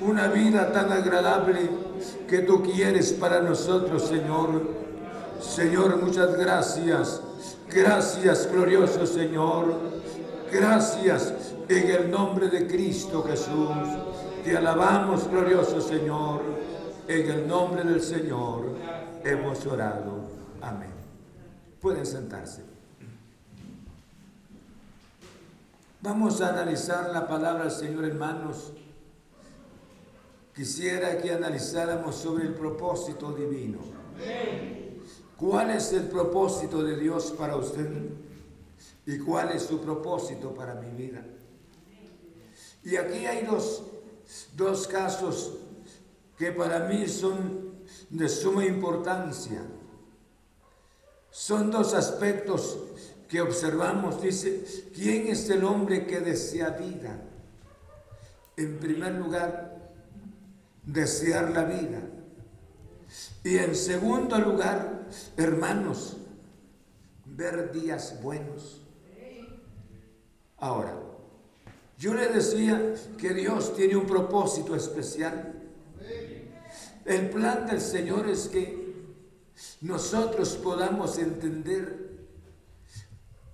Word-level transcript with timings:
una 0.00 0.28
vida 0.28 0.72
tan 0.72 0.92
agradable 0.92 1.70
que 2.28 2.40
tú 2.40 2.62
quieres 2.62 3.12
para 3.12 3.40
nosotros, 3.40 4.06
Señor. 4.06 4.62
Señor, 5.40 6.02
muchas 6.02 6.36
gracias. 6.36 7.22
Gracias, 7.70 8.50
glorioso 8.50 9.06
Señor. 9.06 9.74
Gracias 10.50 11.34
en 11.68 11.90
el 11.90 12.10
nombre 12.10 12.48
de 12.48 12.66
Cristo 12.66 13.22
Jesús. 13.22 13.68
Te 14.44 14.56
alabamos, 14.56 15.28
glorioso 15.28 15.80
Señor. 15.80 16.40
En 17.06 17.30
el 17.30 17.48
nombre 17.48 17.84
del 17.84 18.02
Señor 18.02 18.74
hemos 19.24 19.66
orado. 19.66 20.20
Amén. 20.60 20.90
Pueden 21.80 22.06
sentarse. 22.06 22.64
Vamos 26.00 26.40
a 26.40 26.50
analizar 26.50 27.10
la 27.10 27.26
palabra 27.26 27.64
del 27.64 27.72
Señor, 27.72 28.04
hermanos. 28.04 28.72
Quisiera 30.58 31.16
que 31.18 31.30
analizáramos 31.30 32.16
sobre 32.16 32.42
el 32.42 32.52
propósito 32.52 33.30
divino. 33.30 33.78
¿Cuál 35.36 35.70
es 35.70 35.92
el 35.92 36.08
propósito 36.08 36.82
de 36.82 36.96
Dios 36.96 37.32
para 37.38 37.54
usted? 37.54 37.88
¿Y 39.06 39.18
cuál 39.20 39.52
es 39.52 39.62
su 39.62 39.80
propósito 39.80 40.52
para 40.52 40.74
mi 40.74 40.90
vida? 40.90 41.24
Y 42.82 42.96
aquí 42.96 43.24
hay 43.24 43.46
dos, 43.46 43.84
dos 44.56 44.88
casos 44.88 45.58
que 46.36 46.50
para 46.50 46.88
mí 46.88 47.06
son 47.06 47.74
de 48.10 48.28
suma 48.28 48.66
importancia. 48.66 49.62
Son 51.30 51.70
dos 51.70 51.94
aspectos 51.94 52.78
que 53.28 53.40
observamos, 53.40 54.20
dice, 54.20 54.64
¿quién 54.92 55.28
es 55.28 55.48
el 55.50 55.62
hombre 55.62 56.04
que 56.04 56.18
desea 56.18 56.70
vida? 56.70 57.16
En 58.56 58.80
primer 58.80 59.14
lugar, 59.14 59.77
desear 60.88 61.50
la 61.50 61.64
vida. 61.64 62.00
Y 63.44 63.58
en 63.58 63.74
segundo 63.74 64.38
lugar, 64.38 65.06
hermanos, 65.36 66.16
ver 67.24 67.72
días 67.72 68.20
buenos. 68.22 68.82
Ahora, 70.56 70.94
yo 71.98 72.14
le 72.14 72.28
decía 72.28 72.94
que 73.16 73.32
Dios 73.34 73.76
tiene 73.76 73.96
un 73.96 74.06
propósito 74.06 74.74
especial. 74.74 75.54
El 77.04 77.30
plan 77.30 77.66
del 77.66 77.80
Señor 77.80 78.28
es 78.28 78.48
que 78.48 78.88
nosotros 79.80 80.56
podamos 80.56 81.18
entender 81.18 82.08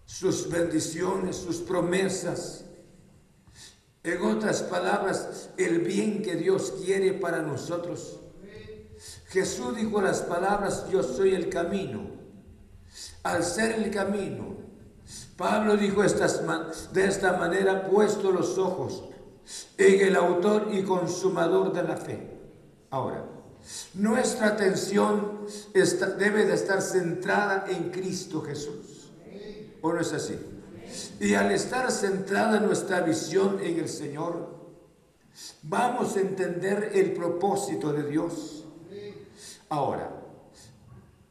sus 0.07 0.49
bendiciones, 0.49 1.37
sus 1.37 1.59
promesas. 1.59 2.65
En 4.05 4.21
otras 4.21 4.63
palabras, 4.63 5.49
el 5.57 5.79
bien 5.79 6.21
que 6.21 6.37
Dios 6.37 6.75
quiere 6.85 7.15
para 7.15 7.41
nosotros. 7.41 8.21
Jesús 9.29 9.75
dijo 9.75 10.03
las 10.03 10.21
palabras, 10.21 10.85
yo 10.93 11.03
soy 11.03 11.35
el 11.35 11.49
camino. 11.49 12.03
Al 13.23 13.43
ser 13.43 13.83
el 13.83 13.91
camino, 13.91 14.59
Pablo 15.39 15.79
dijo 15.79 16.05
estas, 16.05 16.43
de 16.93 17.07
esta 17.07 17.39
manera, 17.39 17.89
puesto 17.89 18.31
los 18.31 18.59
ojos 18.59 19.05
en 19.79 20.09
el 20.09 20.17
autor 20.17 20.69
y 20.71 20.83
consumador 20.83 21.73
de 21.73 21.83
la 21.83 21.97
fe. 21.97 22.31
Ahora, 22.91 23.25
nuestra 23.95 24.49
atención 24.49 25.47
debe 26.19 26.45
de 26.45 26.55
estar 26.55 26.83
centrada 26.83 27.65
en 27.69 27.91
Cristo 27.91 28.43
Jesús. 28.43 29.11
¿O 29.81 29.93
no 29.93 30.01
es 30.01 30.13
así? 30.13 30.39
Y 31.21 31.35
al 31.35 31.51
estar 31.53 31.91
centrada 31.91 32.61
nuestra 32.61 33.01
visión 33.01 33.61
en 33.63 33.79
el 33.79 33.89
Señor, 33.89 34.55
vamos 35.63 36.17
a 36.17 36.21
entender 36.21 36.91
el 36.95 37.13
propósito 37.13 37.93
de 37.93 38.09
Dios. 38.09 38.65
Ahora, 39.69 40.11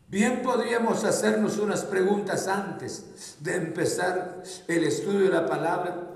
bien 0.07 0.41
podríamos 0.41 1.03
hacernos 1.03 1.57
unas 1.57 1.83
preguntas 1.83 2.47
antes 2.47 3.37
de 3.39 3.55
empezar 3.55 4.43
el 4.67 4.83
estudio 4.83 5.21
de 5.21 5.29
la 5.29 5.45
palabra. 5.45 6.09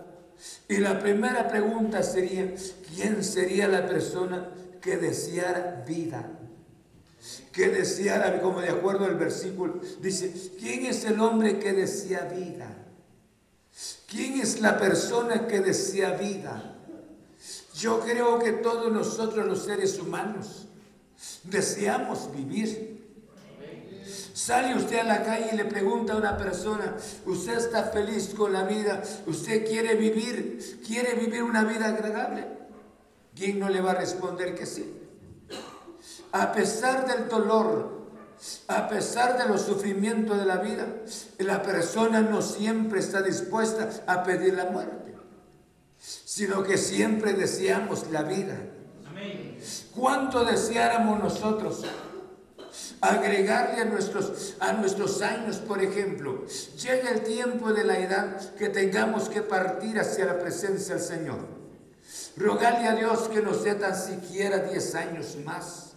Y 0.67 0.77
la 0.77 0.99
primera 0.99 1.47
pregunta 1.47 2.03
sería, 2.03 2.53
¿quién 2.93 3.23
sería 3.23 3.67
la 3.67 3.87
persona 3.87 4.49
que 4.81 4.97
deseara 4.97 5.83
vida? 5.87 6.37
que 7.51 7.69
deseara, 7.69 8.39
como 8.39 8.61
de 8.61 8.69
acuerdo 8.69 9.05
al 9.05 9.15
versículo, 9.15 9.81
dice, 9.99 10.31
¿quién 10.59 10.85
es 10.85 11.03
el 11.05 11.19
hombre 11.19 11.57
que 11.57 11.73
desea 11.73 12.25
vida? 12.25 12.86
¿Quién 14.07 14.39
es 14.39 14.61
la 14.61 14.79
persona 14.79 15.47
que 15.47 15.59
desea 15.59 16.13
vida? 16.13 16.75
Yo 17.75 17.99
creo 17.99 18.39
que 18.39 18.53
todos 18.53 18.91
nosotros 18.91 19.45
los 19.45 19.65
seres 19.65 19.99
humanos 19.99 20.65
deseamos 21.43 22.31
vivir. 22.33 22.97
Sale 24.33 24.75
usted 24.75 24.99
a 24.99 25.03
la 25.03 25.23
calle 25.23 25.49
y 25.53 25.57
le 25.57 25.65
pregunta 25.65 26.13
a 26.13 26.17
una 26.17 26.37
persona, 26.37 26.95
¿usted 27.25 27.57
está 27.57 27.83
feliz 27.83 28.33
con 28.35 28.53
la 28.53 28.63
vida? 28.63 29.03
¿Usted 29.25 29.67
quiere 29.67 29.95
vivir? 29.95 30.81
¿Quiere 30.87 31.13
vivir 31.15 31.43
una 31.43 31.63
vida 31.63 31.87
agradable? 31.87 32.47
¿Quién 33.35 33.59
no 33.59 33.69
le 33.69 33.81
va 33.81 33.91
a 33.91 33.95
responder 33.95 34.55
que 34.55 34.65
sí? 34.65 34.97
a 36.31 36.51
pesar 36.51 37.07
del 37.07 37.27
dolor, 37.27 37.96
a 38.67 38.87
pesar 38.87 39.37
de 39.37 39.47
los 39.47 39.61
sufrimientos 39.61 40.37
de 40.37 40.45
la 40.45 40.57
vida, 40.57 40.85
la 41.39 41.63
persona 41.63 42.21
no 42.21 42.41
siempre 42.41 42.99
está 42.99 43.21
dispuesta 43.21 43.89
a 44.05 44.23
pedir 44.23 44.53
la 44.53 44.65
muerte, 44.65 45.15
sino 45.97 46.63
que 46.63 46.77
siempre 46.77 47.33
deseamos 47.33 48.09
la 48.11 48.23
vida. 48.23 48.55
¿Cuánto 49.95 50.45
deseáramos 50.45 51.19
nosotros? 51.19 51.83
agregarle 53.01 53.81
a 53.81 53.85
nuestros, 53.85 54.55
a 54.59 54.73
nuestros 54.73 55.21
años, 55.21 55.57
por 55.57 55.81
ejemplo, 55.81 56.45
llega 56.81 57.11
el 57.11 57.21
tiempo 57.21 57.73
de 57.73 57.83
la 57.83 57.99
edad 57.99 58.55
que 58.55 58.69
tengamos 58.69 59.29
que 59.29 59.41
partir 59.41 59.99
hacia 59.99 60.25
la 60.25 60.39
presencia 60.39 60.95
del 60.95 61.03
Señor. 61.03 61.39
Rogarle 62.35 62.87
a 62.87 62.95
Dios 62.95 63.29
que 63.29 63.41
nos 63.41 63.63
dé 63.63 63.75
tan 63.75 63.95
siquiera 63.95 64.59
10 64.59 64.95
años 64.95 65.37
más. 65.43 65.93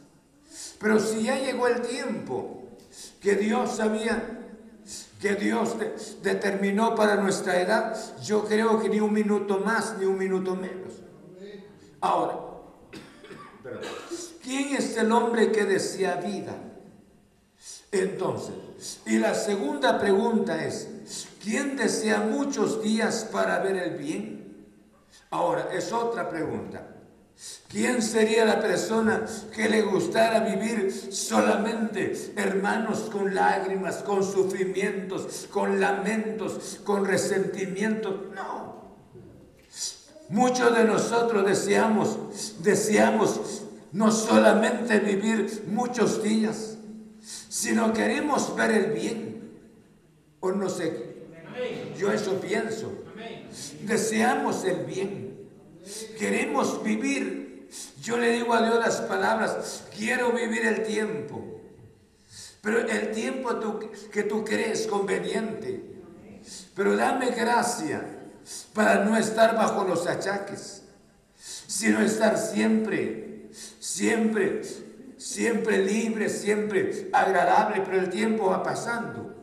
Pero 0.81 0.99
si 0.99 1.25
ya 1.25 1.39
llegó 1.39 1.69
el 1.69 1.83
tiempo 1.83 2.63
que 3.21 3.37
Dios 3.37 3.77
sabía, 3.77 4.39
que 5.21 5.35
Dios 5.35 5.77
determinó 6.23 6.95
para 6.95 7.17
nuestra 7.17 7.61
edad, 7.61 7.95
yo 8.23 8.47
creo 8.47 8.81
que 8.81 8.89
ni 8.89 8.99
un 8.99 9.13
minuto 9.13 9.59
más 9.59 9.99
ni 9.99 10.07
un 10.07 10.17
minuto 10.17 10.57
menos. 10.57 10.95
Ahora, 12.01 12.39
¿quién 14.43 14.75
es 14.75 14.97
el 14.97 15.13
hombre 15.13 15.53
que 15.53 15.67
desea 15.67 16.17
vida? 16.17 16.57
Entonces, 17.93 19.03
y 19.05 19.19
la 19.19 19.35
segunda 19.35 19.99
pregunta 20.01 20.65
es, 20.65 20.89
¿quién 21.43 21.77
desea 21.77 22.21
muchos 22.21 22.83
días 22.83 23.29
para 23.31 23.59
ver 23.59 23.77
el 23.77 23.99
bien? 23.99 24.67
Ahora, 25.29 25.69
es 25.75 25.93
otra 25.93 26.31
pregunta. 26.31 26.90
¿Quién 27.69 28.03
sería 28.03 28.45
la 28.45 28.61
persona 28.61 29.25
que 29.55 29.69
le 29.69 29.83
gustara 29.83 30.41
vivir 30.41 30.93
solamente, 31.13 32.33
hermanos, 32.37 33.09
con 33.13 33.35
lágrimas, 33.35 33.97
con 33.99 34.25
sufrimientos, 34.25 35.47
con 35.51 35.81
lamentos, 35.81 36.81
con 36.85 37.05
resentimientos? 37.05 38.15
No. 38.35 38.71
Muchos 40.29 40.77
de 40.77 40.85
nosotros 40.85 41.47
deseamos, 41.47 42.19
deseamos 42.63 43.63
no 43.93 44.11
solamente 44.11 44.99
vivir 45.01 45.65
muchos 45.69 46.23
días, 46.23 46.77
sino 47.21 47.93
queremos 47.93 48.55
ver 48.57 48.71
el 48.71 48.93
bien. 48.93 49.61
O 50.41 50.53
no 50.53 50.69
sé, 50.69 51.27
yo 51.99 52.13
eso 52.13 52.41
pienso. 52.41 52.93
Deseamos 53.83 54.65
el 54.65 54.85
bien. 54.87 55.30
Queremos 56.19 56.83
vivir. 56.83 57.69
Yo 58.03 58.17
le 58.17 58.33
digo 58.33 58.55
a 58.55 58.63
Dios 58.63 58.79
las 58.79 59.01
palabras, 59.03 59.85
quiero 59.97 60.33
vivir 60.33 60.67
el 60.67 60.83
tiempo. 60.83 61.61
Pero 62.63 62.81
el 62.81 63.13
tiempo 63.13 63.51
que 64.13 64.23
tú 64.25 64.45
crees 64.45 64.87
conveniente. 64.87 65.91
Pero 66.75 66.97
dame 66.97 67.31
gracia 67.31 68.05
para 68.75 69.05
no 69.05 69.17
estar 69.17 69.55
bajo 69.55 69.85
los 69.85 70.07
achaques, 70.07 70.83
sino 71.37 72.01
estar 72.01 72.39
siempre, 72.39 73.51
siempre, 73.79 74.63
siempre 75.17 75.79
libre, 75.85 76.29
siempre 76.29 77.09
agradable, 77.13 77.83
pero 77.85 78.01
el 78.01 78.11
tiempo 78.11 78.47
va 78.47 78.63
pasando. 78.63 79.35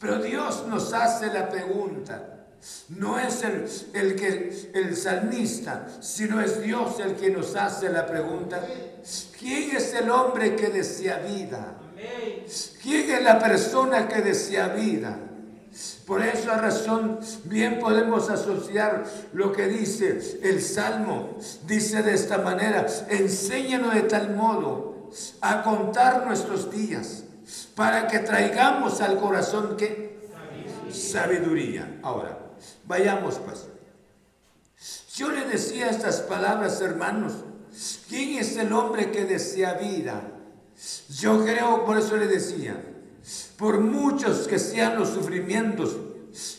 Pero 0.00 0.18
Dios 0.18 0.66
nos 0.68 0.92
hace 0.92 1.26
la 1.26 1.48
pregunta, 1.48 2.33
no 2.90 3.18
es 3.18 3.42
el, 3.42 3.66
el, 3.94 4.16
que, 4.16 4.70
el 4.74 4.96
salmista, 4.96 5.86
sino 6.00 6.40
es 6.40 6.60
Dios 6.60 7.00
el 7.00 7.14
que 7.14 7.30
nos 7.30 7.56
hace 7.56 7.88
la 7.88 8.06
pregunta, 8.06 8.62
¿quién 9.38 9.76
es 9.76 9.94
el 9.94 10.10
hombre 10.10 10.54
que 10.54 10.68
desea 10.68 11.18
vida? 11.18 11.78
¿Quién 12.82 13.10
es 13.10 13.22
la 13.22 13.38
persona 13.38 14.08
que 14.08 14.20
desea 14.20 14.68
vida? 14.68 15.18
Por 16.06 16.22
esa 16.22 16.58
razón 16.58 17.18
bien 17.44 17.80
podemos 17.80 18.30
asociar 18.30 19.04
lo 19.32 19.52
que 19.52 19.66
dice 19.66 20.38
el 20.42 20.60
Salmo. 20.60 21.36
Dice 21.66 22.02
de 22.02 22.14
esta 22.14 22.38
manera, 22.38 22.86
enséñanos 23.08 23.94
de 23.94 24.02
tal 24.02 24.36
modo 24.36 25.10
a 25.40 25.62
contar 25.62 26.26
nuestros 26.26 26.70
días 26.70 27.24
para 27.74 28.06
que 28.06 28.20
traigamos 28.20 29.00
al 29.00 29.18
corazón 29.18 29.76
que 29.76 30.28
sabiduría. 30.90 31.98
Ahora, 32.02 32.43
vayamos 32.86 33.36
pues. 33.38 33.66
Yo 35.14 35.30
le 35.30 35.44
decía 35.46 35.90
estas 35.90 36.20
palabras, 36.20 36.80
hermanos. 36.80 37.32
¿Quién 38.08 38.38
es 38.38 38.56
el 38.56 38.72
hombre 38.72 39.10
que 39.10 39.24
desea 39.24 39.74
vida? 39.74 40.22
Yo 41.08 41.44
creo, 41.44 41.84
por 41.84 41.98
eso 41.98 42.16
le 42.16 42.26
decía, 42.26 42.76
por 43.56 43.80
muchos 43.80 44.46
que 44.46 44.58
sean 44.58 44.98
los 44.98 45.10
sufrimientos, 45.10 45.96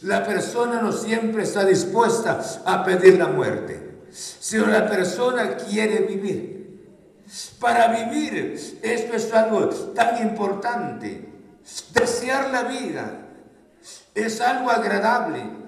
la 0.01 0.25
persona 0.25 0.81
no 0.81 0.91
siempre 0.91 1.43
está 1.43 1.65
dispuesta 1.65 2.41
a 2.65 2.83
pedir 2.83 3.17
la 3.17 3.27
muerte, 3.27 4.05
sino 4.11 4.67
la 4.67 4.89
persona 4.89 5.57
quiere 5.57 5.99
vivir. 5.99 6.55
Para 7.59 7.87
vivir, 7.87 8.79
esto 8.81 9.15
es 9.15 9.33
algo 9.33 9.67
tan 9.93 10.25
importante. 10.25 11.29
Desear 11.93 12.51
la 12.51 12.63
vida 12.63 13.27
es 14.13 14.39
algo 14.39 14.69
agradable. 14.69 15.64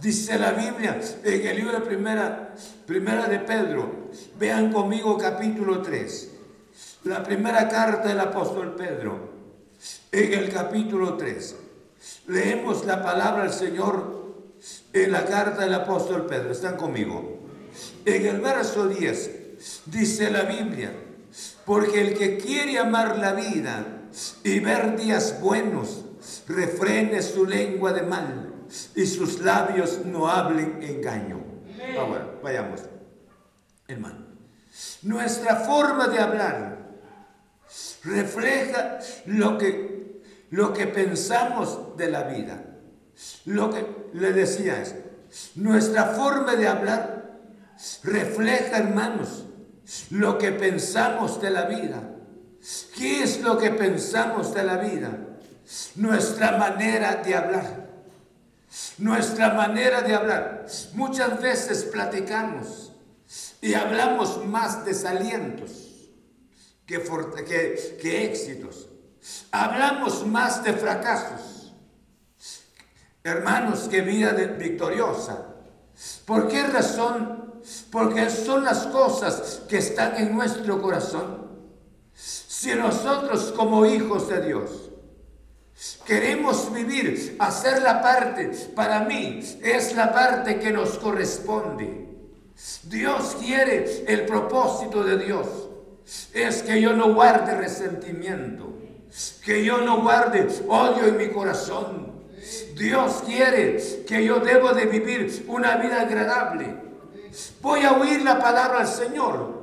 Dice 0.00 0.38
la 0.38 0.52
Biblia 0.52 1.00
en 1.22 1.46
el 1.46 1.56
libro 1.56 1.78
de 1.78 1.86
primera, 1.86 2.54
primera 2.86 3.26
de 3.26 3.38
Pedro. 3.38 4.10
Vean 4.38 4.72
conmigo 4.72 5.16
capítulo 5.16 5.80
3. 5.80 6.28
La 7.04 7.22
primera 7.22 7.68
carta 7.68 8.08
del 8.08 8.20
apóstol 8.20 8.74
Pedro 8.74 9.30
en 10.10 10.32
el 10.32 10.52
capítulo 10.52 11.16
3. 11.16 11.54
Leemos 12.26 12.84
la 12.84 13.02
palabra 13.02 13.44
del 13.44 13.52
Señor 13.52 14.20
en 14.92 15.12
la 15.12 15.24
carta 15.24 15.62
del 15.62 15.74
apóstol 15.74 16.26
Pedro. 16.26 16.50
¿Están 16.50 16.76
conmigo? 16.76 17.38
En 18.04 18.26
el 18.26 18.40
verso 18.40 18.88
10 18.88 19.30
dice 19.86 20.30
la 20.30 20.42
Biblia, 20.42 20.92
porque 21.64 22.00
el 22.00 22.18
que 22.18 22.38
quiere 22.38 22.78
amar 22.78 23.18
la 23.18 23.34
vida 23.34 23.86
y 24.42 24.58
ver 24.58 24.96
días 24.96 25.40
buenos, 25.40 26.04
refrene 26.48 27.22
su 27.22 27.46
lengua 27.46 27.92
de 27.92 28.02
mal 28.02 28.49
y 28.94 29.06
sus 29.06 29.40
labios 29.40 30.00
no 30.04 30.28
hablen 30.28 30.82
engaño. 30.82 31.44
Ahora, 31.98 32.38
vayamos, 32.42 32.82
hermano. 33.88 34.26
Nuestra 35.02 35.56
forma 35.56 36.08
de 36.08 36.18
hablar 36.18 36.78
refleja 38.04 38.98
lo 39.26 39.58
que 39.58 39.90
lo 40.50 40.72
que 40.72 40.86
pensamos 40.86 41.96
de 41.96 42.10
la 42.10 42.24
vida. 42.24 42.64
Lo 43.46 43.70
que 43.70 43.86
le 44.14 44.32
decía 44.32 44.82
es, 44.82 44.94
nuestra 45.54 46.06
forma 46.06 46.56
de 46.56 46.68
hablar 46.68 47.38
refleja, 48.02 48.78
hermanos, 48.78 49.46
lo 50.10 50.38
que 50.38 50.52
pensamos 50.52 51.40
de 51.40 51.50
la 51.50 51.64
vida. 51.64 52.02
¿Qué 52.96 53.22
es 53.22 53.40
lo 53.40 53.56
que 53.56 53.70
pensamos 53.70 54.52
de 54.52 54.64
la 54.64 54.76
vida? 54.76 55.18
Nuestra 55.96 56.58
manera 56.58 57.16
de 57.16 57.34
hablar. 57.34 57.79
Nuestra 58.98 59.54
manera 59.54 60.02
de 60.02 60.14
hablar. 60.14 60.66
Muchas 60.92 61.40
veces 61.40 61.84
platicamos 61.84 62.92
y 63.60 63.74
hablamos 63.74 64.44
más 64.46 64.84
desalientos 64.84 65.72
que, 66.86 67.02
que, 67.46 67.98
que 68.00 68.24
éxitos. 68.24 68.88
Hablamos 69.50 70.26
más 70.26 70.62
de 70.62 70.72
fracasos, 70.72 71.74
hermanos, 73.24 73.88
que 73.88 74.00
vida 74.02 74.32
victoriosa. 74.32 75.46
¿Por 76.24 76.48
qué 76.48 76.62
razón? 76.62 77.60
Porque 77.90 78.30
son 78.30 78.64
las 78.64 78.86
cosas 78.86 79.62
que 79.68 79.78
están 79.78 80.16
en 80.16 80.34
nuestro 80.34 80.80
corazón. 80.80 81.50
Si 82.14 82.74
nosotros 82.74 83.52
como 83.56 83.84
hijos 83.84 84.28
de 84.28 84.46
Dios 84.46 84.89
queremos 86.04 86.72
vivir, 86.72 87.36
hacer 87.38 87.82
la 87.82 88.02
parte, 88.02 88.50
para 88.74 89.00
mí 89.00 89.40
es 89.62 89.94
la 89.94 90.12
parte 90.12 90.58
que 90.58 90.70
nos 90.70 90.98
corresponde. 90.98 92.08
Dios 92.84 93.36
quiere 93.40 94.04
el 94.06 94.26
propósito 94.26 95.02
de 95.04 95.18
Dios. 95.18 95.46
Es 96.34 96.62
que 96.62 96.80
yo 96.80 96.92
no 96.92 97.14
guarde 97.14 97.54
resentimiento 97.54 98.70
que 99.44 99.64
yo 99.64 99.78
no 99.78 100.02
guarde 100.02 100.48
odio 100.68 101.06
en 101.06 101.16
mi 101.16 101.28
corazón. 101.28 102.10
Dios 102.74 103.22
quiere 103.26 103.78
que 104.06 104.24
yo 104.24 104.40
debo 104.40 104.72
de 104.72 104.86
vivir 104.86 105.44
una 105.48 105.76
vida 105.76 106.02
agradable. 106.02 106.74
Voy 107.60 107.82
a 107.82 107.92
oír 107.92 108.22
la 108.22 108.38
palabra 108.38 108.78
del 108.78 108.88
Señor. 108.88 109.60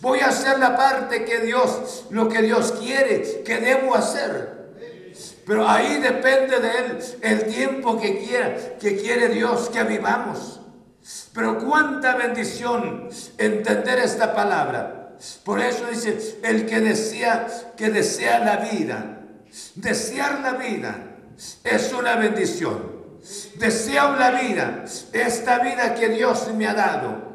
Voy 0.00 0.20
a 0.20 0.28
hacer 0.28 0.58
la 0.58 0.76
parte 0.76 1.24
que 1.24 1.40
Dios, 1.40 2.06
lo 2.10 2.28
que 2.28 2.42
Dios 2.42 2.72
quiere, 2.72 3.42
que 3.44 3.58
debo 3.58 3.94
hacer. 3.94 4.61
Pero 5.46 5.68
ahí 5.68 5.98
depende 6.00 6.60
de 6.60 6.70
Él 6.78 6.98
el 7.20 7.46
tiempo 7.46 8.00
que 8.00 8.18
quiera, 8.24 8.78
que 8.78 8.96
quiere 8.96 9.28
Dios 9.28 9.70
que 9.70 9.82
vivamos. 9.82 10.60
Pero 11.34 11.58
cuánta 11.58 12.14
bendición 12.14 13.08
entender 13.38 13.98
esta 13.98 14.34
palabra. 14.34 15.16
Por 15.44 15.60
eso 15.60 15.86
dice, 15.90 16.38
el 16.42 16.66
que 16.66 16.80
desea, 16.80 17.46
que 17.76 17.90
desea 17.90 18.40
la 18.40 18.56
vida, 18.56 19.20
desear 19.74 20.40
la 20.40 20.52
vida 20.52 20.96
es 21.64 21.92
una 21.92 22.16
bendición. 22.16 22.92
Deseo 23.56 24.16
la 24.16 24.32
vida, 24.32 24.84
esta 25.12 25.58
vida 25.60 25.94
que 25.94 26.08
Dios 26.08 26.48
me 26.54 26.66
ha 26.66 26.74
dado. 26.74 27.32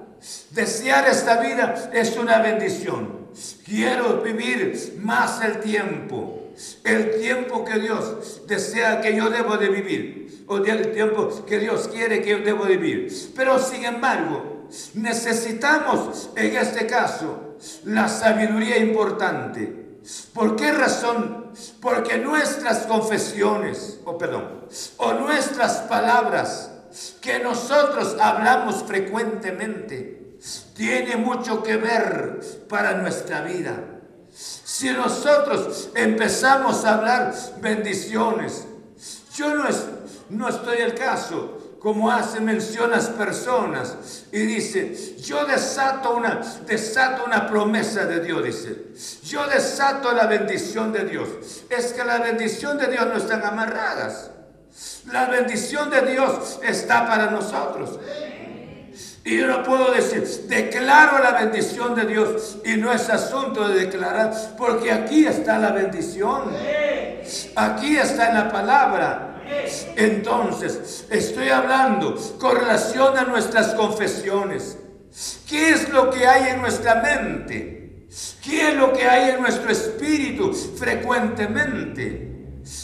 Desear 0.52 1.08
esta 1.08 1.38
vida 1.38 1.90
es 1.94 2.18
una 2.18 2.40
bendición. 2.40 3.30
Quiero 3.66 4.22
vivir 4.22 5.00
más 5.02 5.42
el 5.44 5.60
tiempo, 5.60 6.37
el 6.84 7.20
tiempo 7.20 7.64
que 7.64 7.80
Dios 7.80 8.42
desea 8.48 9.02
que 9.02 9.16
yo 9.16 9.30
debo 9.30 9.58
de 9.58 9.70
vivir, 9.70 10.46
o 10.48 10.58
el 10.58 10.92
tiempo 10.94 11.46
que 11.46 11.60
Dios 11.60 11.90
quiere 11.90 12.22
que 12.22 12.32
yo 12.32 12.40
debo 12.40 12.66
de 12.66 12.78
vivir. 12.78 13.34
Pero 13.36 13.60
sin 13.60 13.86
embargo, 13.86 14.68
necesitamos 14.94 16.30
en 16.36 16.56
este 16.56 16.88
caso 16.88 17.56
la 17.86 18.08
sabiduría 18.08 18.78
importante. 18.78 19.88
¿Por 20.34 20.56
qué 20.56 20.72
razón? 20.72 21.52
Porque 21.82 22.18
nuestras 22.18 22.86
confesiones, 22.86 24.00
o 24.06 24.18
perdón, 24.18 24.66
o 24.98 25.14
nuestras 25.14 25.80
palabras 25.82 26.72
que 27.22 27.40
nosotros 27.40 28.16
hablamos 28.20 28.84
frecuentemente, 28.84 30.38
tiene 30.76 31.18
mucho 31.18 31.64
que 31.64 31.78
ver 31.78 32.40
para 32.70 32.94
nuestra 32.94 33.42
vida. 33.42 33.97
Si 34.38 34.92
nosotros 34.92 35.90
empezamos 35.96 36.86
a 36.86 36.96
hablar 36.96 37.34
bendiciones, 37.60 38.66
yo 39.34 39.56
no, 39.56 39.68
es, 39.68 39.86
no 40.30 40.48
estoy 40.48 40.78
el 40.78 40.94
caso 40.94 41.58
como 41.80 42.12
hace 42.12 42.40
mención 42.40 42.92
las 42.92 43.08
personas 43.10 44.26
y 44.32 44.40
dice, 44.40 45.16
yo 45.18 45.46
desato 45.46 46.16
una, 46.16 46.42
desato 46.66 47.26
una 47.26 47.48
promesa 47.48 48.06
de 48.06 48.20
Dios, 48.20 48.44
dice, 48.44 48.88
yo 49.24 49.48
desato 49.48 50.12
la 50.12 50.26
bendición 50.26 50.92
de 50.92 51.06
Dios. 51.06 51.30
Es 51.70 51.94
que 51.94 52.04
la 52.04 52.20
bendición 52.20 52.78
de 52.78 52.88
Dios 52.88 53.08
no 53.08 53.18
están 53.18 53.44
amarradas. 53.44 54.32
La 55.12 55.26
bendición 55.26 55.90
de 55.90 56.02
Dios 56.12 56.60
está 56.62 57.08
para 57.08 57.32
nosotros. 57.32 58.00
Y 59.28 59.40
yo 59.40 59.48
no 59.48 59.62
puedo 59.62 59.92
decir, 59.92 60.24
declaro 60.48 61.22
la 61.22 61.32
bendición 61.32 61.94
de 61.96 62.06
Dios 62.06 62.60
y 62.64 62.78
no 62.78 62.94
es 62.94 63.10
asunto 63.10 63.68
de 63.68 63.82
declarar, 63.82 64.32
porque 64.58 64.90
aquí 64.90 65.26
está 65.26 65.60
la 65.60 65.72
bendición. 65.72 66.44
Aquí 67.58 67.98
está 67.98 68.30
en 68.30 68.36
la 68.36 68.50
palabra. 68.50 69.44
Entonces, 69.98 71.08
estoy 71.10 71.50
hablando 71.50 72.16
con 72.40 72.56
relación 72.56 73.18
a 73.18 73.26
nuestras 73.26 73.74
confesiones. 73.74 74.78
¿Qué 75.46 75.72
es 75.72 75.90
lo 75.90 76.10
que 76.10 76.26
hay 76.26 76.54
en 76.54 76.62
nuestra 76.62 77.02
mente? 77.02 78.08
¿Qué 78.42 78.70
es 78.70 78.76
lo 78.76 78.94
que 78.94 79.10
hay 79.10 79.32
en 79.32 79.42
nuestro 79.42 79.70
espíritu 79.70 80.54
frecuentemente? 80.54 82.37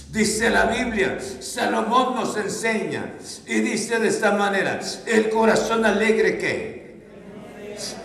Dice 0.10 0.50
la 0.50 0.66
Biblia, 0.66 1.20
Salomón 1.40 2.16
nos 2.16 2.38
enseña 2.38 3.16
y 3.46 3.60
dice 3.60 4.00
de 4.00 4.10
esta 4.10 4.32
manera, 4.32 4.80
el 5.06 5.30
corazón 5.30 5.86
alegre 5.86 6.38
que 6.38 6.84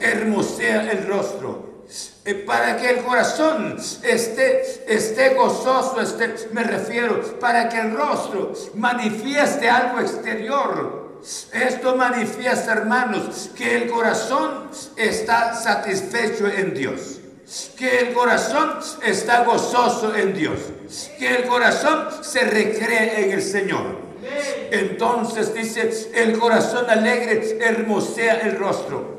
hermosea 0.00 0.90
el 0.90 1.06
rostro 1.06 1.68
para 2.46 2.76
que 2.76 2.90
el 2.90 3.04
corazón 3.04 3.76
esté, 4.02 4.84
esté 4.86 5.34
gozoso, 5.34 5.96
me 6.52 6.62
refiero, 6.62 7.38
para 7.38 7.68
que 7.68 7.80
el 7.80 7.96
rostro 7.96 8.52
manifieste 8.74 9.68
algo 9.68 10.00
exterior. 10.00 11.18
Esto 11.52 11.96
manifiesta, 11.96 12.72
hermanos, 12.72 13.50
que 13.56 13.76
el 13.76 13.90
corazón 13.90 14.70
está 14.96 15.54
satisfecho 15.54 16.46
en 16.46 16.74
Dios. 16.74 17.17
Que 17.76 18.00
el 18.00 18.12
corazón 18.12 18.78
está 19.04 19.44
gozoso 19.44 20.14
en 20.14 20.34
Dios. 20.34 20.58
Que 21.18 21.36
el 21.36 21.46
corazón 21.46 22.08
se 22.22 22.40
recree 22.40 23.24
en 23.24 23.32
el 23.32 23.42
Señor. 23.42 24.08
Entonces 24.70 25.54
dice, 25.54 26.10
el 26.14 26.38
corazón 26.38 26.90
alegre 26.90 27.58
hermosea 27.60 28.40
el 28.40 28.58
rostro. 28.58 29.18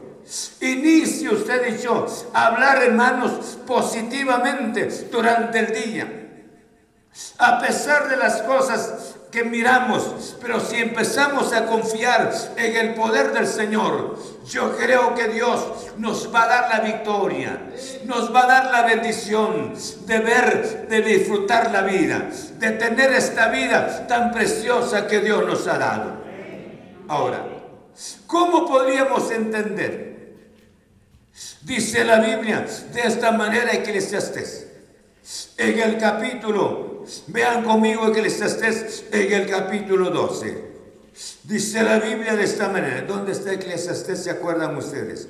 Inicie 0.61 1.29
usted 1.29 1.75
y 1.75 1.81
yo 1.81 2.05
a 2.33 2.47
hablar, 2.47 2.83
hermanos, 2.83 3.57
positivamente 3.65 4.87
durante 5.11 5.59
el 5.59 5.73
día. 5.73 6.19
A 7.39 7.59
pesar 7.59 8.09
de 8.09 8.17
las 8.17 8.43
cosas 8.43 9.15
que 9.31 9.43
miramos, 9.43 10.35
pero 10.41 10.59
si 10.59 10.77
empezamos 10.77 11.53
a 11.53 11.67
confiar 11.67 12.31
en 12.57 12.75
el 12.75 12.95
poder 12.95 13.31
del 13.31 13.45
Señor, 13.45 14.17
yo 14.47 14.75
creo 14.75 15.13
que 15.13 15.27
Dios 15.27 15.91
nos 15.97 16.33
va 16.33 16.43
a 16.43 16.47
dar 16.47 16.69
la 16.69 16.79
victoria, 16.79 17.61
nos 18.05 18.33
va 18.33 18.45
a 18.45 18.47
dar 18.47 18.71
la 18.71 18.81
bendición 18.83 19.73
de 20.07 20.19
ver, 20.19 20.87
de 20.87 21.01
disfrutar 21.01 21.71
la 21.71 21.83
vida, 21.83 22.29
de 22.57 22.71
tener 22.71 23.13
esta 23.13 23.49
vida 23.49 24.07
tan 24.07 24.31
preciosa 24.31 25.07
que 25.07 25.19
Dios 25.19 25.45
nos 25.45 25.67
ha 25.67 25.77
dado. 25.77 26.13
Ahora, 27.07 27.45
¿cómo 28.25 28.65
podríamos 28.65 29.29
entender? 29.29 30.09
Dice 31.61 32.03
la 32.03 32.19
Biblia 32.19 32.65
de 32.91 33.01
esta 33.01 33.31
manera 33.31 33.73
Eclesiastés. 33.73 34.67
En 35.57 35.79
el 35.79 35.97
capítulo, 35.99 36.88
vean 37.27 37.63
conmigo 37.63 38.07
Eclesiastés 38.07 39.05
en 39.11 39.33
el 39.33 39.49
capítulo 39.49 40.09
12. 40.09 40.69
Dice 41.43 41.83
la 41.83 41.99
Biblia 41.99 42.35
de 42.35 42.43
esta 42.43 42.69
manera. 42.69 43.01
¿Dónde 43.01 43.31
está 43.31 43.53
Eclesiastés? 43.53 44.23
¿Se 44.23 44.29
acuerdan 44.29 44.75
ustedes? 44.77 45.27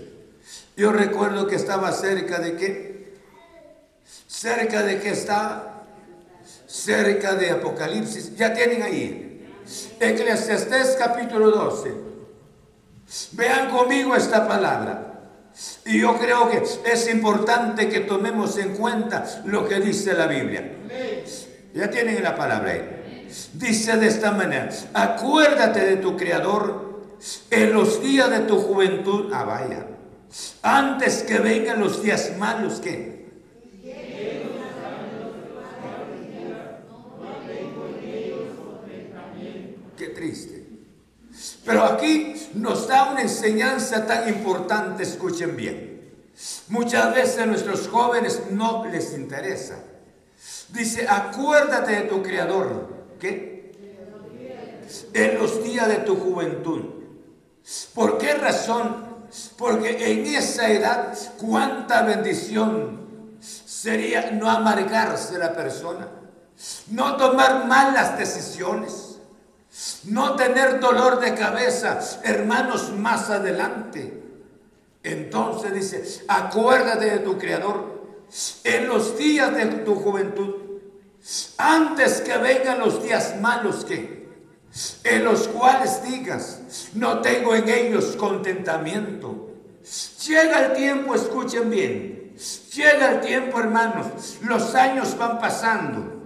Yo 0.75 0.91
recuerdo 0.91 1.47
que 1.47 1.55
estaba 1.55 1.91
cerca 1.91 2.39
de 2.39 2.55
qué? 2.55 3.13
Cerca 4.27 4.83
de 4.83 4.99
qué 4.99 5.11
estaba? 5.11 5.85
Cerca 6.67 7.35
de 7.35 7.51
Apocalipsis. 7.51 8.35
Ya 8.35 8.53
tienen 8.53 8.83
ahí. 8.83 9.47
Eclesiastés 9.99 10.95
capítulo 10.97 11.51
12. 11.51 11.93
Vean 13.31 13.69
conmigo 13.69 14.15
esta 14.15 14.47
palabra. 14.47 15.05
Y 15.85 16.01
yo 16.01 16.17
creo 16.17 16.49
que 16.49 16.63
es 16.91 17.09
importante 17.09 17.89
que 17.89 18.01
tomemos 18.01 18.57
en 18.57 18.75
cuenta 18.75 19.25
lo 19.45 19.67
que 19.67 19.79
dice 19.79 20.13
la 20.13 20.27
Biblia. 20.27 20.75
Ya 21.79 21.89
tienen 21.89 22.21
la 22.21 22.35
palabra 22.35 22.71
ahí. 22.71 23.27
Dice 23.53 23.95
de 23.95 24.07
esta 24.07 24.33
manera, 24.33 24.67
acuérdate 24.93 25.79
de 25.85 25.95
tu 25.95 26.17
Creador 26.17 27.15
en 27.49 27.71
los 27.73 28.03
días 28.03 28.29
de 28.29 28.39
tu 28.39 28.57
juventud. 28.57 29.31
Ah, 29.33 29.45
vaya. 29.45 29.87
Antes 30.61 31.23
que 31.23 31.39
vengan 31.39 31.79
los 31.79 32.03
días 32.03 32.33
malos, 32.37 32.81
¿qué? 32.81 33.29
Qué 39.97 40.07
triste. 40.07 40.65
Pero 41.63 41.85
aquí 41.85 42.33
nos 42.55 42.89
da 42.89 43.11
una 43.11 43.21
enseñanza 43.21 44.05
tan 44.05 44.27
importante, 44.27 45.03
escuchen 45.03 45.55
bien. 45.55 46.11
Muchas 46.67 47.15
veces 47.15 47.39
a 47.39 47.45
nuestros 47.45 47.87
jóvenes 47.87 48.41
no 48.51 48.85
les 48.85 49.13
interesa. 49.13 49.77
Dice, 50.71 51.07
acuérdate 51.07 51.91
de 51.91 52.01
tu 52.01 52.21
Creador. 52.21 52.87
¿Qué? 53.19 53.71
En 55.13 55.37
los 55.37 55.63
días 55.63 55.87
de 55.87 55.97
tu 55.97 56.15
juventud. 56.15 56.85
¿Por 57.93 58.17
qué 58.17 58.33
razón? 58.33 59.07
Porque 59.57 60.11
en 60.11 60.25
esa 60.25 60.71
edad, 60.71 61.17
cuánta 61.39 62.01
bendición 62.01 62.99
sería 63.39 64.31
no 64.31 64.49
amargarse 64.49 65.37
la 65.37 65.53
persona, 65.53 66.07
no 66.89 67.15
tomar 67.17 67.65
malas 67.65 68.17
decisiones 68.17 69.09
no 70.05 70.35
tener 70.35 70.79
dolor 70.79 71.19
de 71.19 71.35
cabeza, 71.35 71.99
hermanos, 72.23 72.91
más 72.91 73.29
adelante. 73.29 74.23
Entonces 75.03 75.73
dice, 75.73 76.25
acuérdate 76.27 77.05
de 77.05 77.19
tu 77.19 77.37
Creador 77.37 77.98
en 78.63 78.87
los 78.87 79.17
días 79.17 79.55
de 79.55 79.65
tu 79.65 79.95
juventud, 79.95 80.55
antes 81.57 82.21
que 82.21 82.37
vengan 82.37 82.79
los 82.79 83.03
días 83.03 83.35
malos 83.39 83.85
que 83.85 84.19
en 85.03 85.23
los 85.23 85.47
cuales 85.47 86.03
digas, 86.03 86.61
no 86.93 87.21
tengo 87.21 87.55
en 87.55 87.67
ellos 87.67 88.15
contentamiento. 88.15 89.49
Llega 90.25 90.65
el 90.65 90.73
tiempo, 90.73 91.15
escuchen 91.15 91.69
bien, 91.69 92.35
llega 92.73 93.11
el 93.13 93.21
tiempo, 93.21 93.59
hermanos, 93.59 94.37
los 94.41 94.75
años 94.75 95.17
van 95.17 95.39
pasando. 95.39 96.19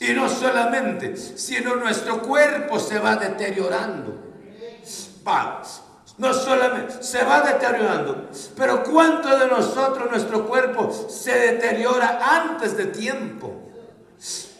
Y 0.00 0.14
no 0.14 0.30
solamente, 0.30 1.14
sino 1.16 1.76
nuestro 1.76 2.22
cuerpo 2.22 2.78
se 2.78 2.98
va 2.98 3.16
deteriorando. 3.16 4.18
Va, 5.26 5.62
no 6.18 6.34
solamente 6.34 7.02
se 7.02 7.22
va 7.24 7.40
deteriorando, 7.40 8.28
pero 8.56 8.82
¿cuánto 8.82 9.38
de 9.38 9.46
nosotros 9.46 10.10
nuestro 10.10 10.46
cuerpo 10.46 10.92
se 11.08 11.32
deteriora 11.32 12.18
antes 12.20 12.76
de 12.76 12.86
tiempo? 12.86 13.54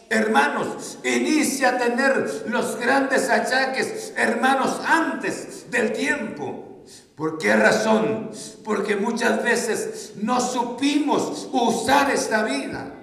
Hermanos, 0.08 0.98
inicia 1.04 1.70
a 1.70 1.78
tener 1.78 2.44
los 2.46 2.76
grandes 2.76 3.28
achaques, 3.28 4.14
hermanos, 4.16 4.80
antes 4.86 5.70
del 5.70 5.92
tiempo. 5.92 6.84
¿Por 7.14 7.36
qué 7.36 7.54
razón? 7.54 8.30
Porque 8.64 8.96
muchas 8.96 9.42
veces 9.42 10.12
no 10.22 10.40
supimos 10.40 11.48
usar 11.52 12.10
esta 12.10 12.44
vida. 12.44 12.94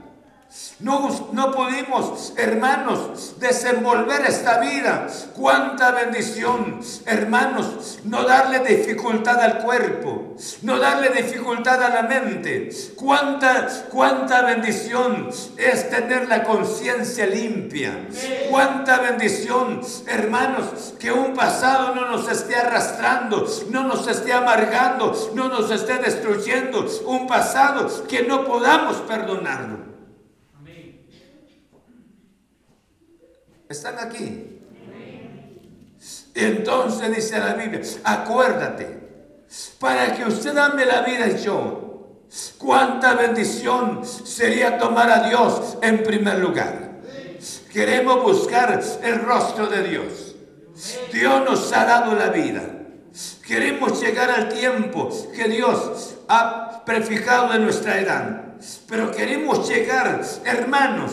No, 0.79 1.29
no 1.31 1.51
pudimos, 1.51 2.33
hermanos, 2.35 3.35
desenvolver 3.39 4.25
esta 4.25 4.59
vida. 4.59 5.07
Cuánta 5.33 5.91
bendición, 5.91 6.81
hermanos, 7.05 7.99
no 8.03 8.23
darle 8.23 8.59
dificultad 8.59 9.39
al 9.39 9.59
cuerpo, 9.59 10.35
no 10.63 10.77
darle 10.77 11.09
dificultad 11.09 11.81
a 11.81 11.89
la 11.89 12.03
mente. 12.03 12.69
Cuánta, 12.97 13.67
cuánta 13.89 14.41
bendición 14.41 15.29
es 15.57 15.89
tener 15.89 16.27
la 16.27 16.43
conciencia 16.43 17.25
limpia. 17.25 18.07
Cuánta 18.49 18.99
bendición, 18.99 19.79
hermanos, 20.07 20.93
que 20.99 21.11
un 21.11 21.33
pasado 21.33 21.95
no 21.95 22.09
nos 22.09 22.29
esté 22.29 22.57
arrastrando, 22.57 23.47
no 23.69 23.83
nos 23.83 24.07
esté 24.07 24.33
amargando, 24.33 25.31
no 25.35 25.47
nos 25.47 25.71
esté 25.71 25.99
destruyendo. 25.99 26.85
Un 27.05 27.27
pasado 27.27 28.05
que 28.09 28.23
no 28.23 28.43
podamos 28.43 28.97
perdonarlo. 28.97 29.94
¿Están 33.75 33.99
aquí? 33.99 34.61
Entonces 36.33 37.13
dice 37.13 37.37
la 37.37 37.55
Biblia, 37.55 37.81
acuérdate, 38.05 38.87
para 39.79 40.15
que 40.15 40.23
usted 40.23 40.57
ame 40.57 40.85
la 40.85 41.01
vida 41.01 41.27
y 41.27 41.43
yo, 41.43 42.21
cuánta 42.57 43.15
bendición 43.15 44.05
sería 44.05 44.77
tomar 44.77 45.11
a 45.11 45.27
Dios 45.27 45.77
en 45.81 46.03
primer 46.03 46.39
lugar. 46.39 47.01
Queremos 47.73 48.23
buscar 48.23 48.81
el 49.03 49.19
rostro 49.19 49.67
de 49.67 49.83
Dios. 49.83 50.35
Dios 51.11 51.43
nos 51.43 51.73
ha 51.73 51.83
dado 51.83 52.15
la 52.15 52.29
vida. 52.29 52.63
Queremos 53.45 54.01
llegar 54.01 54.31
al 54.31 54.47
tiempo 54.47 55.09
que 55.35 55.49
Dios 55.49 56.15
ha 56.29 56.85
prefijado 56.85 57.53
en 57.53 57.63
nuestra 57.63 57.99
edad. 57.99 58.41
Pero 58.87 59.11
queremos 59.11 59.67
llegar, 59.67 60.21
hermanos, 60.45 61.11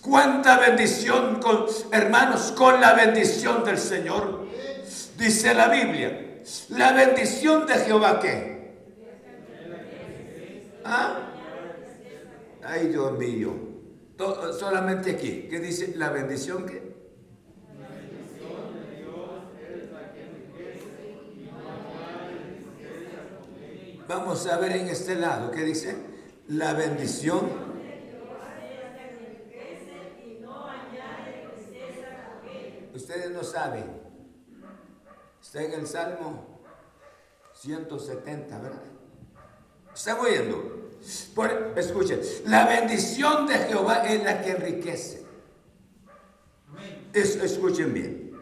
Cuánta 0.00 0.58
bendición, 0.58 1.38
con, 1.40 1.66
hermanos, 1.92 2.52
con 2.52 2.80
la 2.80 2.94
bendición 2.94 3.62
del 3.62 3.76
Señor. 3.76 4.46
Dice 5.18 5.52
la 5.54 5.68
Biblia, 5.68 6.42
la 6.70 6.92
bendición 6.92 7.66
de 7.66 7.74
Jehová 7.74 8.20
qué? 8.20 8.74
¿Ah? 10.84 11.18
Ay, 12.62 12.88
Dios 12.88 13.18
mío. 13.18 13.54
solamente 14.58 15.12
aquí, 15.12 15.46
¿qué 15.50 15.60
dice? 15.60 15.94
La 15.96 16.10
bendición 16.10 16.64
qué? 16.64 16.96
Vamos 24.08 24.46
a 24.46 24.56
ver 24.58 24.72
en 24.72 24.88
este 24.88 25.16
lado, 25.16 25.50
¿qué 25.50 25.64
dice? 25.64 25.96
La 26.48 26.74
bendición 26.74 27.75
Ustedes 32.96 33.30
no 33.30 33.44
saben. 33.44 33.84
Está 35.42 35.62
en 35.62 35.74
el 35.74 35.86
Salmo 35.86 36.60
170, 37.60 38.58
¿verdad? 38.58 38.82
¿Está 39.94 40.18
oyendo? 40.18 40.90
Escuchen, 41.76 42.20
la 42.46 42.66
bendición 42.66 43.46
de 43.46 43.54
Jehová 43.54 44.06
es 44.08 44.24
la 44.24 44.40
que 44.40 44.50
enriquece. 44.50 45.26
escuchen 47.12 47.92
bien. 47.92 48.32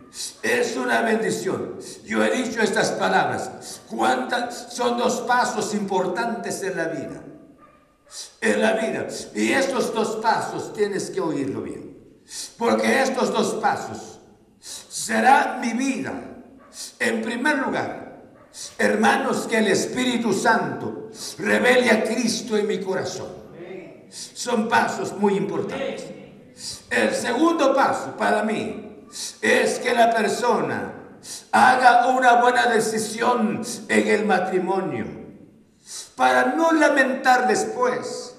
Es 0.43 0.77
una 0.77 1.03
bendición. 1.03 1.81
Yo 2.05 2.23
he 2.23 2.31
dicho 2.31 2.61
estas 2.63 2.93
palabras. 2.93 3.83
¿Cuántas 3.91 4.73
son 4.73 4.97
dos 4.97 5.23
pasos 5.23 5.75
importantes 5.75 6.63
en 6.63 6.77
la 6.77 6.87
vida? 6.87 7.25
En 8.41 8.63
la 8.63 8.75
vida. 8.75 9.09
Y 9.35 9.53
estos 9.53 9.93
dos 9.93 10.17
pasos 10.23 10.73
tienes 10.73 11.11
que 11.11 11.21
oírlo 11.21 11.63
bien. 11.63 12.23
Porque 12.57 13.03
estos 13.03 13.33
dos 13.33 13.55
pasos 13.55 14.14
será 15.05 15.59
mi 15.61 15.73
vida. 15.75 16.13
En 16.99 17.23
primer 17.23 17.59
lugar, 17.59 18.23
hermanos, 18.79 19.47
que 19.47 19.59
el 19.59 19.69
Espíritu 19.69 20.33
Santo 20.33 21.11
revele 21.39 21.91
a 21.91 22.05
Cristo 22.05 22.57
en 22.57 22.67
mi 22.67 22.81
corazón. 22.81 23.29
Son 24.09 24.69
pasos 24.69 25.13
muy 25.19 25.37
importantes. 25.37 26.07
El 26.89 27.15
segundo 27.15 27.75
paso 27.75 28.17
para 28.17 28.43
mí 28.45 29.07
es 29.43 29.79
que 29.81 29.93
la 29.93 30.11
persona 30.15 30.95
haga 31.53 32.09
una 32.09 32.41
buena 32.41 32.67
decisión 32.67 33.63
en 33.89 34.09
el 34.09 34.25
matrimonio 34.25 35.05
para 36.17 36.55
no 36.55 36.73
lamentar 36.73 37.47
después 37.47 38.34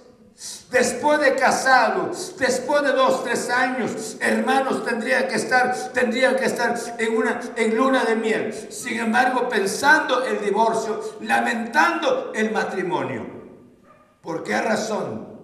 Después 0.71 1.19
de 1.19 1.35
casado, 1.35 2.11
después 2.39 2.81
de 2.83 2.91
dos, 2.91 3.23
tres 3.23 3.49
años, 3.49 4.17
hermanos, 4.19 4.83
tendría 4.83 5.27
que 5.27 5.35
estar, 5.35 5.73
tendría 5.93 6.35
que 6.35 6.45
estar 6.45 6.75
en 6.97 7.15
una 7.15 7.39
en 7.55 7.77
luna 7.77 8.03
de 8.03 8.15
miel. 8.15 8.53
Sin 8.71 8.99
embargo, 8.99 9.47
pensando 9.47 10.25
el 10.25 10.43
divorcio, 10.43 11.17
lamentando 11.21 12.31
el 12.33 12.51
matrimonio. 12.51 13.25
¿Por 14.21 14.43
qué 14.43 14.59
razón? 14.59 15.35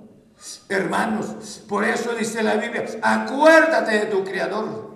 Hermanos, 0.67 1.61
por 1.69 1.83
eso 1.83 2.13
dice 2.13 2.41
la 2.41 2.55
Biblia, 2.55 2.85
acuérdate 3.03 3.91
de 3.91 4.05
tu 4.07 4.23
Creador 4.23 4.91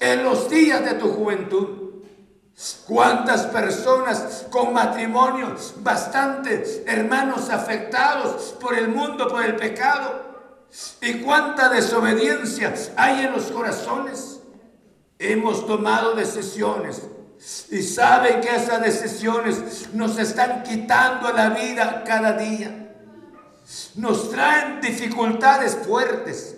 en 0.00 0.24
los 0.24 0.48
días 0.48 0.84
de 0.84 0.94
tu 0.94 1.12
juventud 1.12 1.83
¿Cuántas 2.86 3.46
personas 3.46 4.46
con 4.48 4.72
matrimonios 4.72 5.74
bastante 5.78 6.84
hermanos 6.86 7.50
afectados 7.50 8.54
por 8.60 8.78
el 8.78 8.88
mundo, 8.88 9.26
por 9.28 9.44
el 9.44 9.56
pecado? 9.56 10.34
¿Y 11.00 11.20
cuánta 11.20 11.68
desobediencia 11.68 12.72
hay 12.96 13.24
en 13.24 13.32
los 13.32 13.44
corazones? 13.44 14.40
Hemos 15.18 15.66
tomado 15.66 16.14
decisiones 16.14 17.02
y 17.70 17.82
saben 17.82 18.40
que 18.40 18.54
esas 18.54 18.80
decisiones 18.80 19.92
nos 19.92 20.18
están 20.18 20.62
quitando 20.62 21.32
la 21.32 21.50
vida 21.50 22.04
cada 22.04 22.32
día. 22.32 22.94
Nos 23.96 24.30
traen 24.30 24.80
dificultades 24.80 25.76
fuertes. 25.86 26.53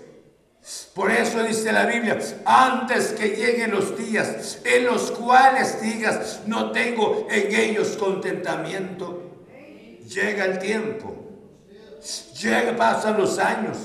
Por 0.94 1.12
eso 1.12 1.42
dice 1.44 1.70
la 1.72 1.86
Biblia, 1.86 2.18
antes 2.44 3.12
que 3.12 3.36
lleguen 3.36 3.70
los 3.70 3.96
días 3.96 4.58
en 4.64 4.86
los 4.86 5.12
cuales 5.12 5.80
digas, 5.80 6.40
no 6.46 6.72
tengo 6.72 7.28
en 7.30 7.54
ellos 7.54 7.96
contentamiento, 7.96 9.22
llega 10.08 10.44
el 10.44 10.58
tiempo, 10.58 11.14
llega, 12.40 12.74
pasan 12.76 13.16
los 13.16 13.38
años. 13.38 13.76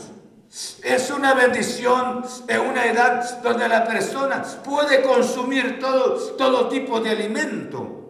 Es 0.83 1.11
una 1.11 1.33
bendición 1.33 2.25
en 2.47 2.59
una 2.61 2.85
edad 2.85 3.41
donde 3.41 3.69
la 3.69 3.85
persona 3.85 4.43
puede 4.63 5.01
consumir 5.01 5.79
todo, 5.79 6.15
todo 6.35 6.67
tipo 6.67 6.99
de 6.99 7.11
alimento. 7.11 8.00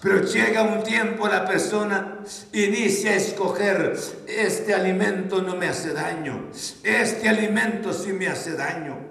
Pero 0.00 0.22
llega 0.22 0.62
un 0.62 0.82
tiempo 0.82 1.28
la 1.28 1.44
persona 1.44 2.18
inicia 2.52 3.10
a 3.10 3.14
escoger, 3.16 3.98
este 4.26 4.74
alimento 4.74 5.42
no 5.42 5.56
me 5.56 5.68
hace 5.68 5.92
daño, 5.92 6.48
este 6.82 7.28
alimento 7.28 7.92
sí 7.92 8.12
me 8.12 8.28
hace 8.28 8.52
daño. 8.52 9.08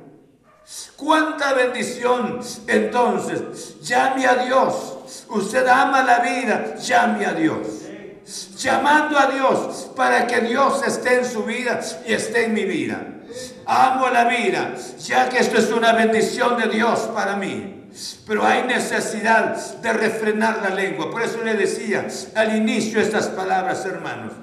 Cuánta 0.96 1.54
bendición. 1.54 2.40
Entonces, 2.68 3.80
llame 3.82 4.26
a 4.26 4.46
Dios. 4.46 5.26
Usted 5.30 5.66
ama 5.68 6.04
la 6.04 6.20
vida, 6.20 6.76
llame 6.76 7.26
a 7.26 7.34
Dios. 7.34 7.68
Llamando 8.58 9.18
a 9.18 9.28
Dios 9.28 9.92
para 9.96 10.28
que 10.28 10.42
Dios 10.42 10.86
esté 10.86 11.20
en 11.20 11.26
su 11.26 11.44
vida 11.44 11.80
y 12.06 12.14
esté 12.14 12.46
en 12.46 12.54
mi 12.54 12.66
vida. 12.66 13.02
Amo 13.66 14.10
la 14.10 14.26
vida, 14.26 14.74
ya 15.00 15.30
que 15.30 15.40
esto 15.40 15.58
es 15.58 15.72
una 15.72 15.94
bendición 15.94 16.58
de 16.58 16.68
Dios 16.68 17.00
para 17.14 17.38
mí. 17.38 17.77
Pero 18.28 18.46
hay 18.46 18.64
necesidad 18.64 19.56
de 19.78 19.94
refrenar 19.94 20.60
la 20.62 20.70
lengua. 20.70 21.10
Por 21.10 21.22
eso 21.22 21.42
le 21.44 21.56
decía 21.56 22.08
al 22.36 22.56
inicio 22.56 23.00
estas 23.00 23.28
palabras, 23.28 23.86
hermanos. 23.86 24.34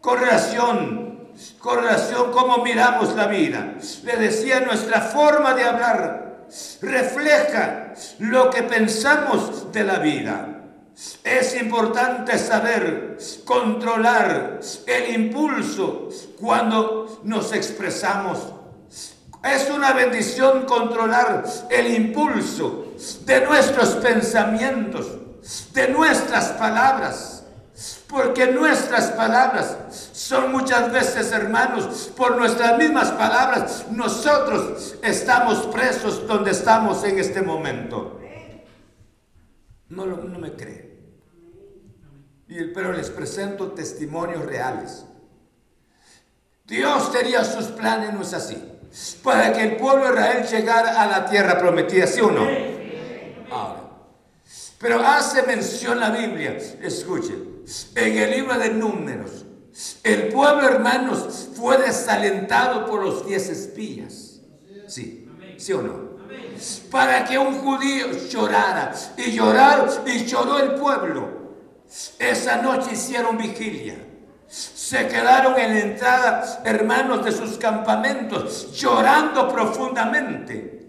Con 0.00 0.20
relación, 0.20 1.28
con 1.58 1.78
relación 1.78 2.30
cómo 2.32 2.64
miramos 2.64 3.14
la 3.14 3.26
vida. 3.26 3.74
Le 4.04 4.16
decía 4.16 4.60
nuestra 4.60 5.00
forma 5.00 5.54
de 5.54 5.64
hablar 5.64 6.26
refleja 6.82 7.92
lo 8.18 8.50
que 8.50 8.62
pensamos 8.62 9.72
de 9.72 9.84
la 9.84 9.98
vida. 9.98 10.52
Es 11.22 11.60
importante 11.60 12.38
saber 12.38 13.18
controlar 13.44 14.60
el 14.86 15.14
impulso 15.14 16.08
cuando 16.40 17.20
nos 17.24 17.52
expresamos 17.52 18.38
es 19.46 19.70
una 19.70 19.92
bendición 19.92 20.66
controlar 20.66 21.44
el 21.70 21.94
impulso 21.94 22.92
de 23.24 23.40
nuestros 23.42 23.90
pensamientos, 23.96 25.06
de 25.72 25.88
nuestras 25.88 26.50
palabras. 26.52 27.32
Porque 28.08 28.46
nuestras 28.46 29.10
palabras 29.10 29.76
son 30.12 30.50
muchas 30.52 30.90
veces, 30.92 31.32
hermanos, 31.32 32.10
por 32.16 32.36
nuestras 32.38 32.78
mismas 32.78 33.10
palabras, 33.10 33.84
nosotros 33.90 34.94
estamos 35.02 35.66
presos 35.66 36.26
donde 36.26 36.52
estamos 36.52 37.04
en 37.04 37.18
este 37.18 37.42
momento. 37.42 38.20
No, 39.88 40.06
no 40.06 40.38
me 40.38 40.52
creen. 40.52 40.96
pero 42.74 42.92
les 42.92 43.10
presento 43.10 43.72
testimonios 43.72 44.46
reales. 44.46 45.04
Dios 46.64 47.12
tenía 47.12 47.44
sus 47.44 47.66
planes, 47.66 48.14
no 48.14 48.22
es 48.22 48.32
así 48.32 48.75
para 49.22 49.52
que 49.52 49.62
el 49.62 49.76
pueblo 49.76 50.06
de 50.06 50.12
Israel 50.12 50.46
llegara 50.46 51.02
a 51.02 51.06
la 51.06 51.26
tierra 51.26 51.58
prometida, 51.58 52.06
¿sí 52.06 52.20
o 52.20 52.30
no? 52.30 52.46
Ahora, 53.50 53.82
pero 54.78 55.00
hace 55.00 55.42
mención 55.42 56.00
la 56.00 56.10
Biblia, 56.10 56.56
escuchen, 56.82 57.62
en 57.94 58.18
el 58.18 58.30
libro 58.30 58.58
de 58.58 58.70
números, 58.70 59.44
el 60.02 60.28
pueblo, 60.28 60.68
hermanos, 60.68 61.48
fue 61.54 61.76
desalentado 61.78 62.86
por 62.86 63.04
los 63.04 63.26
diez 63.26 63.48
espías. 63.48 64.40
Sí, 64.86 65.28
¿sí 65.58 65.72
o 65.72 65.82
no? 65.82 66.06
Para 66.90 67.24
que 67.24 67.38
un 67.38 67.58
judío 67.58 68.12
llorara 68.28 68.94
y 69.16 69.32
lloraron 69.32 69.90
y 70.06 70.24
lloró 70.24 70.58
el 70.58 70.74
pueblo. 70.74 71.28
Esa 72.18 72.62
noche 72.62 72.90
hicieron 72.92 73.36
vigilia. 73.36 74.05
Se 74.48 75.08
quedaron 75.08 75.58
en 75.58 75.74
la 75.74 75.80
entrada, 75.80 76.60
hermanos, 76.64 77.24
de 77.24 77.32
sus 77.32 77.58
campamentos, 77.58 78.72
llorando 78.72 79.48
profundamente. 79.48 80.88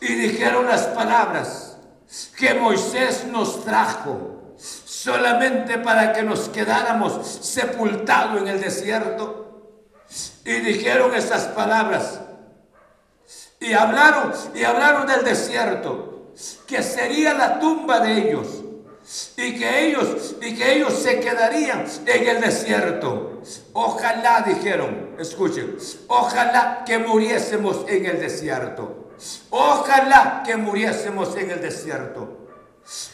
Y 0.00 0.14
dijeron 0.14 0.66
las 0.66 0.86
palabras 0.88 1.78
que 2.36 2.54
Moisés 2.54 3.26
nos 3.30 3.64
trajo 3.64 4.54
solamente 4.56 5.78
para 5.78 6.12
que 6.12 6.22
nos 6.22 6.48
quedáramos 6.48 7.26
sepultados 7.26 8.42
en 8.42 8.48
el 8.48 8.60
desierto. 8.60 9.42
Y 10.44 10.52
dijeron 10.54 11.14
esas 11.14 11.44
palabras. 11.44 12.20
Y 13.60 13.72
hablaron, 13.72 14.32
y 14.54 14.64
hablaron 14.64 15.06
del 15.06 15.24
desierto, 15.24 16.32
que 16.66 16.82
sería 16.82 17.34
la 17.34 17.60
tumba 17.60 18.00
de 18.00 18.28
ellos 18.28 18.63
y 19.36 19.58
que 19.58 19.86
ellos 19.88 20.36
y 20.40 20.54
que 20.54 20.76
ellos 20.76 20.94
se 20.94 21.20
quedarían 21.20 21.84
en 22.06 22.28
el 22.28 22.40
desierto. 22.40 23.42
Ojalá 23.72 24.42
dijeron, 24.46 25.16
escuchen, 25.18 25.76
ojalá 26.08 26.84
que 26.86 26.98
muriésemos 26.98 27.84
en 27.88 28.06
el 28.06 28.20
desierto. 28.20 29.10
Ojalá 29.50 30.42
que 30.44 30.56
muriésemos 30.56 31.36
en 31.36 31.50
el 31.50 31.60
desierto. 31.60 32.44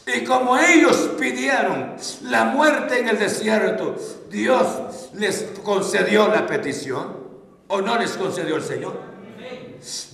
Y 0.06 0.24
como 0.24 0.58
ellos 0.58 1.10
pidieron 1.18 1.96
la 2.22 2.44
muerte 2.46 2.98
en 2.98 3.08
el 3.08 3.18
desierto, 3.18 3.96
Dios 4.28 4.66
les 5.14 5.44
concedió 5.62 6.28
la 6.28 6.46
petición. 6.46 7.18
¿O 7.68 7.80
no 7.80 7.96
les 7.96 8.12
concedió 8.12 8.56
el 8.56 8.64
Señor? 8.64 8.98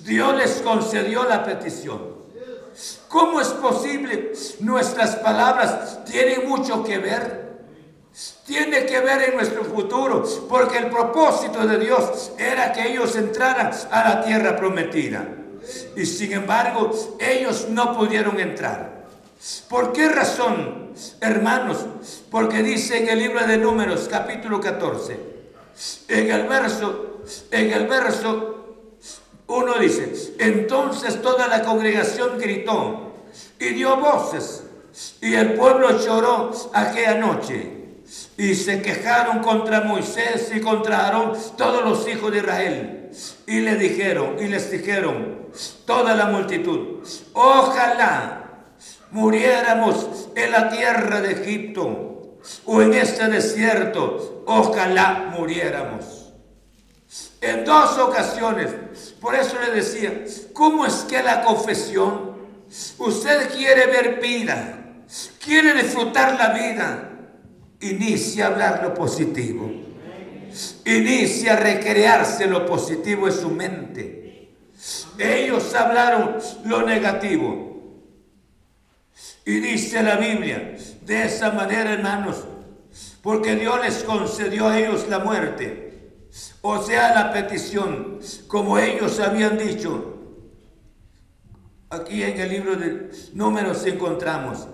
Dios 0.04 0.36
les 0.36 0.62
concedió 0.62 1.24
la 1.24 1.42
petición. 1.42 2.15
¿Cómo 3.08 3.40
es 3.40 3.48
posible? 3.48 4.32
Nuestras 4.60 5.16
palabras 5.16 6.04
tienen 6.04 6.48
mucho 6.48 6.82
que 6.82 6.98
ver. 6.98 7.46
Tiene 8.46 8.86
que 8.86 9.00
ver 9.00 9.30
en 9.30 9.36
nuestro 9.36 9.64
futuro, 9.64 10.24
porque 10.48 10.78
el 10.78 10.86
propósito 10.88 11.66
de 11.66 11.78
Dios 11.78 12.32
era 12.38 12.72
que 12.72 12.92
ellos 12.92 13.14
entraran 13.16 13.70
a 13.90 14.08
la 14.08 14.24
tierra 14.24 14.56
prometida. 14.56 15.26
Y 15.96 16.06
sin 16.06 16.32
embargo, 16.32 16.92
ellos 17.18 17.66
no 17.68 17.96
pudieron 17.96 18.40
entrar. 18.40 19.04
¿Por 19.68 19.92
qué 19.92 20.08
razón, 20.08 20.92
hermanos? 21.20 21.84
Porque 22.30 22.62
dice 22.62 22.98
en 22.98 23.08
el 23.08 23.18
libro 23.18 23.46
de 23.46 23.58
Números, 23.58 24.08
capítulo 24.10 24.60
14, 24.60 25.20
en 26.08 26.30
el 26.30 26.46
verso, 26.46 27.20
en 27.50 27.72
el 27.72 27.86
verso 27.86 28.55
uno 29.48 29.74
dice, 29.78 30.34
entonces 30.38 31.22
toda 31.22 31.46
la 31.48 31.62
congregación 31.62 32.38
gritó 32.38 33.12
y 33.58 33.66
dio 33.70 33.96
voces. 33.96 34.64
Y 35.20 35.34
el 35.34 35.54
pueblo 35.54 35.98
lloró 36.04 36.50
aquella 36.72 37.14
noche. 37.14 37.72
Y 38.38 38.54
se 38.54 38.82
quejaron 38.82 39.40
contra 39.40 39.82
Moisés 39.82 40.50
y 40.54 40.60
contra 40.60 41.06
Aarón 41.06 41.32
todos 41.56 41.84
los 41.84 42.08
hijos 42.08 42.32
de 42.32 42.38
Israel. 42.38 43.10
Y 43.46 43.60
le 43.60 43.76
dijeron, 43.76 44.36
y 44.40 44.46
les 44.46 44.70
dijeron, 44.70 45.48
toda 45.84 46.14
la 46.14 46.26
multitud, 46.26 47.00
ojalá 47.32 48.42
muriéramos 49.10 50.28
en 50.34 50.52
la 50.52 50.70
tierra 50.70 51.20
de 51.20 51.32
Egipto 51.32 52.38
o 52.64 52.82
en 52.82 52.94
este 52.94 53.26
desierto, 53.28 54.44
ojalá 54.46 55.32
muriéramos. 55.36 56.15
En 57.40 57.64
dos 57.64 57.98
ocasiones, 57.98 58.70
por 59.20 59.34
eso 59.34 59.56
le 59.60 59.72
decía, 59.72 60.24
¿cómo 60.52 60.86
es 60.86 61.04
que 61.08 61.22
la 61.22 61.42
confesión, 61.42 62.36
usted 62.98 63.50
quiere 63.54 63.86
ver 63.86 64.20
vida, 64.20 64.76
quiere 65.44 65.74
disfrutar 65.74 66.36
la 66.38 66.48
vida, 66.50 67.10
inicia 67.80 68.46
a 68.46 68.48
hablar 68.48 68.82
lo 68.82 68.94
positivo, 68.94 69.70
inicia 70.84 71.54
a 71.54 71.56
recrearse 71.56 72.46
lo 72.46 72.66
positivo 72.66 73.28
en 73.28 73.34
su 73.34 73.50
mente. 73.50 74.52
Ellos 75.18 75.74
hablaron 75.74 76.36
lo 76.64 76.82
negativo. 76.82 77.66
Y 79.44 79.60
dice 79.60 80.02
la 80.02 80.16
Biblia, 80.16 80.76
de 81.02 81.24
esa 81.24 81.52
manera, 81.52 81.92
hermanos, 81.92 82.44
porque 83.22 83.54
Dios 83.54 83.80
les 83.82 84.02
concedió 84.02 84.68
a 84.68 84.78
ellos 84.78 85.06
la 85.08 85.20
muerte, 85.20 85.85
o 86.62 86.82
sea, 86.82 87.14
la 87.14 87.32
petición, 87.32 88.18
como 88.46 88.78
ellos 88.78 89.18
habían 89.20 89.58
dicho. 89.58 90.12
Aquí 91.88 92.22
en 92.22 92.40
el 92.40 92.48
libro 92.48 92.76
de 92.76 93.10
números 93.32 93.84
encontramos. 93.86 94.66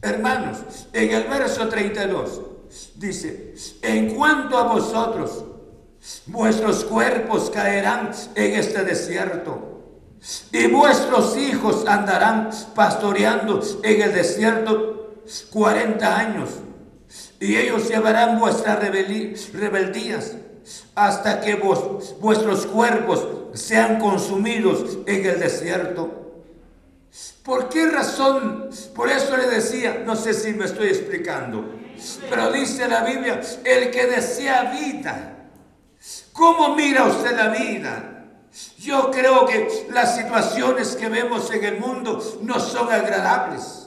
Hermanos, 0.00 0.86
en 0.92 1.10
el 1.10 1.24
verso 1.24 1.68
32 1.68 2.40
dice, 2.96 3.54
en 3.82 4.14
cuanto 4.14 4.58
a 4.58 4.64
vosotros, 4.64 5.44
Vuestros 6.26 6.84
cuerpos 6.84 7.50
caerán 7.50 8.10
en 8.34 8.54
este 8.54 8.84
desierto. 8.84 9.70
Y 10.52 10.66
vuestros 10.68 11.36
hijos 11.36 11.86
andarán 11.86 12.50
pastoreando 12.74 13.60
en 13.82 14.02
el 14.02 14.12
desierto 14.12 14.93
40 15.50 16.18
años. 16.18 16.50
Y 17.40 17.56
ellos 17.56 17.88
llevarán 17.88 18.38
vuestras 18.38 18.78
rebeldías 18.80 20.36
hasta 20.94 21.40
que 21.40 21.56
vuestros 21.56 22.66
cuerpos 22.66 23.26
sean 23.54 23.98
consumidos 23.98 24.98
en 25.06 25.26
el 25.26 25.38
desierto. 25.40 26.42
¿Por 27.42 27.68
qué 27.68 27.86
razón? 27.86 28.70
Por 28.94 29.10
eso 29.10 29.36
le 29.36 29.46
decía, 29.48 30.02
no 30.04 30.16
sé 30.16 30.34
si 30.34 30.52
me 30.52 30.64
estoy 30.64 30.88
explicando, 30.88 31.64
pero 32.28 32.50
dice 32.50 32.88
la 32.88 33.04
Biblia, 33.04 33.40
el 33.64 33.90
que 33.90 34.06
desea 34.06 34.72
vida 34.72 35.34
¿Cómo 36.34 36.74
mira 36.74 37.04
usted 37.04 37.36
la 37.36 37.48
vida? 37.48 38.24
Yo 38.78 39.10
creo 39.10 39.46
que 39.46 39.86
las 39.90 40.16
situaciones 40.16 40.96
que 40.96 41.08
vemos 41.08 41.50
en 41.52 41.64
el 41.64 41.78
mundo 41.78 42.22
no 42.42 42.58
son 42.58 42.92
agradables. 42.92 43.83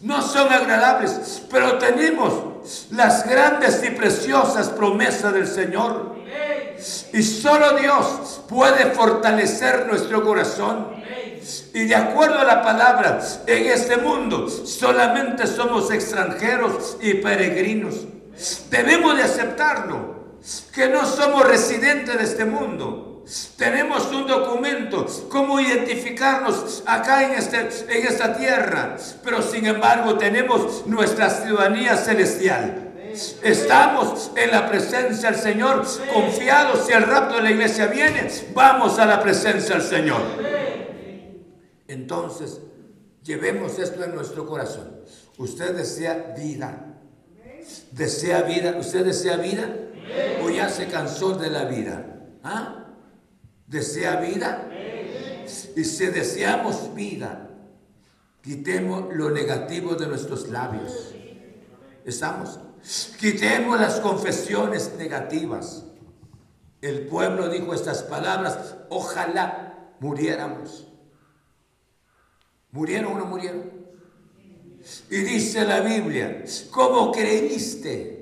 No 0.00 0.22
son 0.22 0.52
agradables, 0.52 1.42
pero 1.50 1.78
tenemos 1.78 2.32
las 2.92 3.28
grandes 3.28 3.82
y 3.82 3.90
preciosas 3.90 4.68
promesas 4.68 5.32
del 5.32 5.46
Señor. 5.46 6.16
Y 7.12 7.22
solo 7.22 7.76
Dios 7.78 8.42
puede 8.48 8.92
fortalecer 8.92 9.86
nuestro 9.86 10.22
corazón. 10.22 10.98
Y 11.74 11.86
de 11.86 11.96
acuerdo 11.96 12.38
a 12.38 12.44
la 12.44 12.62
palabra, 12.62 13.20
en 13.46 13.66
este 13.66 13.96
mundo 13.96 14.48
solamente 14.48 15.46
somos 15.46 15.90
extranjeros 15.90 16.98
y 17.00 17.14
peregrinos. 17.14 18.06
Debemos 18.70 19.16
de 19.16 19.24
aceptarlo 19.24 20.18
que 20.72 20.88
no 20.88 21.04
somos 21.04 21.44
residentes 21.44 22.16
de 22.16 22.24
este 22.24 22.44
mundo. 22.44 23.07
Tenemos 23.56 24.10
un 24.10 24.26
documento, 24.26 25.06
cómo 25.28 25.60
identificarnos 25.60 26.82
acá 26.86 27.24
en, 27.24 27.32
este, 27.32 27.58
en 27.58 28.06
esta 28.06 28.34
tierra, 28.34 28.96
pero 29.22 29.42
sin 29.42 29.66
embargo 29.66 30.16
tenemos 30.16 30.86
nuestra 30.86 31.28
ciudadanía 31.28 31.96
celestial. 31.96 32.84
Estamos 33.42 34.30
en 34.34 34.50
la 34.50 34.66
presencia 34.68 35.30
del 35.30 35.40
Señor, 35.40 35.84
confiados 36.12 36.86
si 36.86 36.92
el 36.92 37.02
rapto 37.02 37.36
de 37.36 37.42
la 37.42 37.50
iglesia 37.50 37.86
viene, 37.86 38.30
vamos 38.54 38.98
a 38.98 39.04
la 39.04 39.20
presencia 39.20 39.74
del 39.76 39.84
Señor. 39.84 40.22
Entonces, 41.86 42.60
llevemos 43.22 43.78
esto 43.78 44.04
en 44.04 44.14
nuestro 44.14 44.46
corazón. 44.46 45.00
Usted 45.36 45.74
desea 45.74 46.34
vida. 46.36 46.98
Desea 47.92 48.42
vida. 48.42 48.76
¿Usted 48.78 49.04
desea 49.04 49.36
vida? 49.36 49.68
¿O 50.42 50.48
ya 50.48 50.68
se 50.70 50.86
cansó 50.86 51.32
de 51.34 51.50
la 51.50 51.64
vida? 51.64 52.06
¿Ah? 52.42 52.87
¿Desea 53.68 54.16
vida? 54.16 54.68
Y 55.76 55.84
si 55.84 56.06
deseamos 56.06 56.94
vida, 56.94 57.50
quitemos 58.42 59.14
lo 59.14 59.30
negativo 59.30 59.94
de 59.94 60.06
nuestros 60.06 60.48
labios. 60.48 61.14
¿Estamos? 62.04 62.58
Quitemos 63.18 63.78
las 63.78 64.00
confesiones 64.00 64.94
negativas. 64.96 65.84
El 66.80 67.06
pueblo 67.06 67.48
dijo 67.48 67.74
estas 67.74 68.02
palabras, 68.02 68.76
ojalá 68.88 69.92
muriéramos. 70.00 70.86
¿Murieron 72.70 73.12
o 73.12 73.18
no 73.18 73.26
murieron? 73.26 73.70
Y 75.10 75.16
dice 75.18 75.64
la 75.64 75.80
Biblia, 75.80 76.44
¿cómo 76.70 77.12
creíste? 77.12 78.18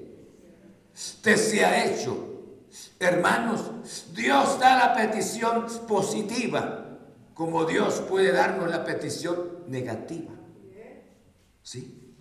te 1.23 1.37
se 1.37 1.65
ha 1.65 1.85
hecho. 1.85 2.26
Hermanos, 2.99 3.71
Dios 4.15 4.59
da 4.59 4.79
la 4.79 4.95
petición 4.95 5.67
positiva, 5.87 6.99
como 7.35 7.65
Dios 7.65 8.03
puede 8.09 8.33
darnos 8.33 8.71
la 8.71 8.85
petición 8.85 9.65
negativa. 9.69 10.33
¿Sí? 11.63 12.15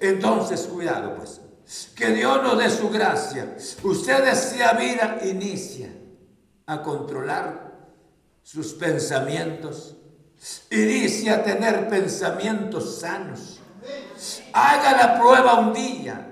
Entonces, 0.00 0.62
cuidado 0.62 1.16
pues. 1.16 1.40
Que 1.94 2.08
Dios 2.08 2.42
nos 2.42 2.58
dé 2.58 2.68
su 2.70 2.90
gracia. 2.90 3.56
Usted 3.82 4.24
desea 4.24 4.72
vida, 4.72 5.18
inicia 5.24 5.90
a 6.66 6.82
controlar 6.82 7.74
sus 8.42 8.74
pensamientos. 8.74 9.96
Inicia 10.70 11.36
a 11.36 11.42
tener 11.42 11.88
pensamientos 11.88 13.00
sanos. 13.00 13.60
Haga 14.52 14.92
la 14.96 15.18
prueba 15.18 15.60
un 15.60 15.72
día 15.72 16.30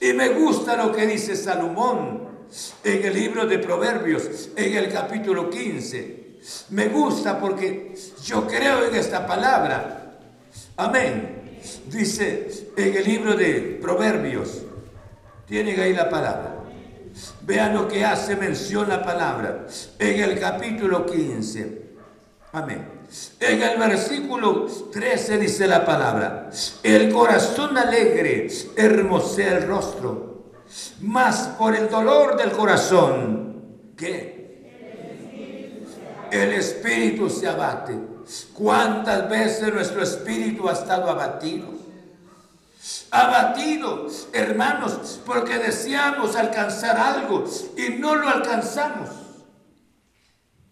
y 0.00 0.12
me 0.12 0.30
gusta 0.30 0.76
lo 0.76 0.92
que 0.92 1.06
dice 1.06 1.36
Salomón 1.36 2.28
en 2.84 3.04
el 3.04 3.14
libro 3.14 3.46
de 3.46 3.58
Proverbios, 3.58 4.50
en 4.56 4.76
el 4.76 4.92
capítulo 4.92 5.50
15. 5.50 6.28
Me 6.70 6.88
gusta 6.88 7.38
porque 7.38 7.94
yo 8.24 8.46
creo 8.46 8.86
en 8.86 8.94
esta 8.94 9.26
palabra. 9.26 10.18
Amén. 10.76 11.58
Dice 11.86 12.68
en 12.76 12.96
el 12.96 13.04
libro 13.04 13.34
de 13.34 13.78
Proverbios, 13.82 14.62
tienen 15.46 15.80
ahí 15.80 15.92
la 15.92 16.08
palabra. 16.08 16.56
Vean 17.42 17.74
lo 17.74 17.88
que 17.88 18.04
hace 18.04 18.36
mención 18.36 18.88
la 18.88 19.02
palabra 19.02 19.66
en 19.98 20.20
el 20.20 20.38
capítulo 20.38 21.04
15. 21.06 21.82
Amén. 22.52 22.98
En 23.40 23.62
el 23.62 23.78
versículo 23.78 24.66
13 24.92 25.38
dice 25.38 25.66
la 25.66 25.84
palabra, 25.84 26.50
el 26.82 27.10
corazón 27.10 27.76
alegre 27.78 28.48
hermosea 28.76 29.58
el 29.58 29.66
rostro, 29.66 30.27
mas 31.00 31.48
por 31.58 31.74
el 31.74 31.88
dolor 31.88 32.36
del 32.36 32.52
corazón, 32.52 33.92
¿qué? 33.96 34.38
El 36.30 36.52
espíritu 36.52 37.30
se 37.30 37.48
abate. 37.48 37.98
¿Cuántas 38.52 39.28
veces 39.30 39.72
nuestro 39.72 40.02
espíritu 40.02 40.68
ha 40.68 40.72
estado 40.72 41.08
abatido? 41.08 41.66
Abatido, 43.10 44.06
hermanos, 44.32 45.20
porque 45.24 45.58
deseamos 45.58 46.36
alcanzar 46.36 46.96
algo 46.98 47.44
y 47.76 47.98
no 47.98 48.14
lo 48.14 48.28
alcanzamos. 48.28 49.08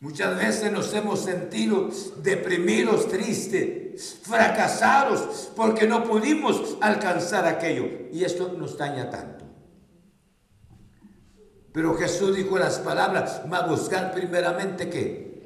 Muchas 0.01 0.37
veces 0.37 0.71
nos 0.71 0.93
hemos 0.93 1.21
sentido 1.21 1.89
deprimidos, 2.23 3.09
tristes, 3.09 4.19
fracasados, 4.23 5.51
porque 5.57 5.87
no 5.87 6.05
pudimos 6.05 6.77
alcanzar 6.83 7.47
aquello. 7.47 7.89
Y 8.13 8.25
esto 8.25 8.53
nos 8.57 8.77
daña 8.77 9.09
tanto. 9.09 9.36
Pero 11.77 11.95
Jesús 11.95 12.35
dijo 12.35 12.59
las 12.59 12.79
palabras, 12.79 13.43
va 13.53 13.59
a 13.59 13.67
buscar 13.67 14.15
primeramente 14.15 14.89
qué? 14.89 15.43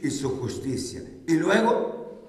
Y 0.00 0.08
su 0.08 0.38
justicia. 0.38 1.02
Y 1.26 1.34
luego, 1.34 2.20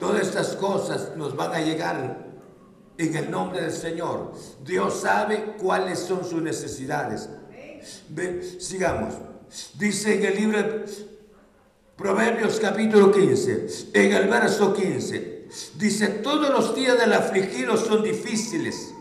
todas 0.00 0.22
estas 0.22 0.56
cosas 0.56 1.12
nos 1.14 1.36
van 1.36 1.52
a 1.52 1.60
llegar 1.60 2.24
en 2.96 3.14
el 3.16 3.30
nombre 3.30 3.60
del 3.60 3.72
Señor. 3.72 4.32
Dios 4.64 5.02
sabe 5.02 5.56
cuáles 5.60 5.98
son 5.98 6.24
sus 6.24 6.40
necesidades 6.40 7.28
sigamos. 8.60 9.12
Dice 9.78 10.14
en 10.14 10.24
el 10.24 10.34
libro 10.36 10.84
Proverbios 11.96 12.58
capítulo 12.60 13.12
15, 13.12 13.90
en 13.92 14.12
el 14.12 14.28
verso 14.28 14.72
15, 14.72 15.48
dice, 15.76 16.08
todos 16.08 16.48
los 16.48 16.74
días 16.74 16.98
del 16.98 17.12
afligido 17.12 17.76
son 17.76 18.02
difíciles, 18.02 18.93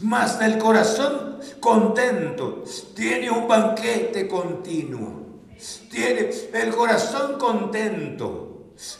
mas 0.00 0.40
el 0.40 0.58
corazón 0.58 1.38
contento 1.60 2.64
tiene 2.94 3.30
un 3.30 3.46
banquete 3.46 4.26
continuo. 4.28 5.20
Tiene 5.90 6.30
el 6.54 6.74
corazón 6.74 7.38
contento 7.38 8.50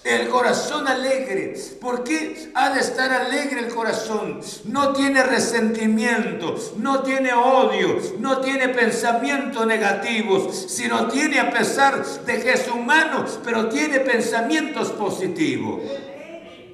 el 0.04 0.28
corazón 0.28 0.86
alegre. 0.86 1.54
¿Por 1.80 2.04
qué 2.04 2.50
ha 2.54 2.74
de 2.74 2.80
estar 2.80 3.10
alegre 3.10 3.60
el 3.60 3.74
corazón? 3.74 4.40
No 4.64 4.92
tiene 4.92 5.22
resentimiento, 5.22 6.54
no 6.76 7.02
tiene 7.02 7.32
odio, 7.32 7.98
no 8.18 8.40
tiene 8.40 8.68
pensamientos 8.68 9.66
negativos, 9.66 10.66
sino 10.68 11.08
tiene 11.08 11.40
a 11.40 11.50
pesar 11.50 12.04
de 12.04 12.42
que 12.42 12.52
es 12.52 12.68
humano, 12.68 13.24
pero 13.42 13.68
tiene 13.68 14.00
pensamientos 14.00 14.90
positivos. 14.90 15.80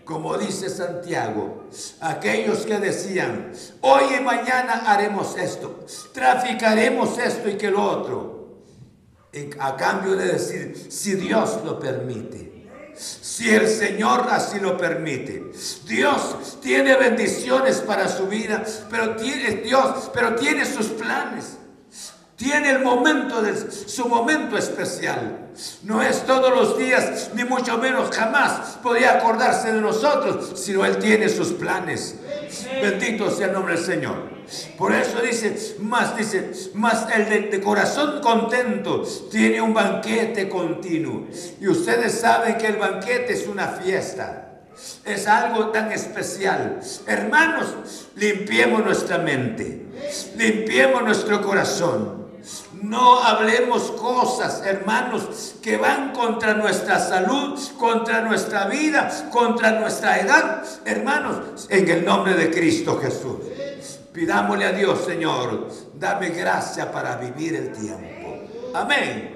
Como 0.07 0.39
dice 0.39 0.71
Santiago, 0.71 1.65
aquellos 2.01 2.65
que 2.65 2.79
decían, 2.79 3.53
hoy 3.83 4.05
y 4.19 4.23
mañana 4.23 4.85
haremos 4.87 5.37
esto, 5.37 5.85
traficaremos 6.15 7.19
esto 7.19 7.51
y 7.51 7.57
que 7.59 7.71
lo 7.71 7.83
otro, 7.83 8.63
a 9.59 9.77
cambio 9.77 10.17
de 10.17 10.29
decir, 10.29 10.87
si 10.91 11.17
Dios 11.17 11.59
lo 11.65 11.79
permite 11.79 12.57
si 12.99 13.51
el 13.51 13.69
Señor 13.69 14.27
así 14.31 14.59
lo 14.59 14.77
permite. 14.77 15.53
Dios 15.87 16.59
tiene 16.63 16.97
bendiciones 16.97 17.79
para 17.81 18.09
su 18.09 18.27
vida, 18.27 18.65
pero 18.91 19.17
tiene 19.17 19.57
Dios, 19.57 20.11
pero 20.15 20.35
tiene 20.35 20.65
sus 20.65 20.87
planes. 20.87 21.59
Tiene 22.37 22.71
el 22.71 22.83
momento 22.83 23.43
de 23.43 23.71
su 23.71 24.09
momento 24.09 24.57
especial. 24.57 25.46
No 25.83 26.03
es 26.03 26.25
todos 26.27 26.51
los 26.51 26.79
días, 26.79 27.31
ni 27.35 27.45
mucho 27.45 27.79
menos 27.79 28.15
jamás 28.15 28.79
podría 28.83 29.19
acordarse 29.19 29.73
de 29.73 29.81
nosotros, 29.81 30.59
sino 30.61 30.85
Él 30.85 30.99
tiene 30.99 31.29
sus 31.29 31.53
planes. 31.53 32.17
Bendito 32.83 33.31
sea 33.31 33.47
el 33.49 33.53
nombre 33.53 33.75
del 33.75 33.85
Señor. 33.85 34.37
Por 34.79 34.93
eso 34.93 35.21
dice, 35.21 35.77
más 35.81 36.17
dice, 36.17 36.51
más 36.75 37.07
el 37.15 37.51
de, 37.51 37.61
corazón 37.61 38.21
contento 38.21 39.03
tiene 39.31 39.61
un 39.61 39.75
banquete 39.75 40.49
continuo. 40.49 41.27
Y 41.61 41.69
ustedes 41.69 42.21
saben 42.21 42.57
que 42.57 42.69
el 42.69 42.77
banquete 42.77 43.33
es 43.33 43.47
una 43.47 43.69
fiesta. 43.69 44.43
Es 45.05 45.27
algo 45.27 45.71
tan 45.71 45.91
especial. 45.91 46.81
Hermanos, 47.07 48.09
limpiemos 48.15 48.85
nuestra 48.85 49.19
mente. 49.19 49.87
Limpiemos 50.37 51.03
nuestro 51.03 51.43
corazón. 51.43 52.16
No 52.87 53.19
hablemos 53.19 53.91
cosas, 53.93 54.63
hermanos, 54.65 55.57
que 55.61 55.77
van 55.77 56.13
contra 56.13 56.55
nuestra 56.55 57.01
salud, 57.01 57.59
contra 57.77 58.21
nuestra 58.21 58.67
vida, 58.67 59.11
contra 59.33 59.73
nuestra 59.73 60.21
edad. 60.21 60.63
Hermanos, 60.85 61.67
en 61.69 61.89
el 61.89 62.05
nombre 62.05 62.35
de 62.35 62.49
Cristo 62.49 62.97
Jesús. 63.03 63.39
Pidámosle 64.13 64.67
a 64.67 64.73
Dios, 64.73 65.05
Señor, 65.05 65.69
dame 65.95 66.29
gracia 66.29 66.93
para 66.93 67.17
vivir 67.17 67.57
el 67.57 67.73
tiempo. 67.73 68.47
Amén. 68.73 69.36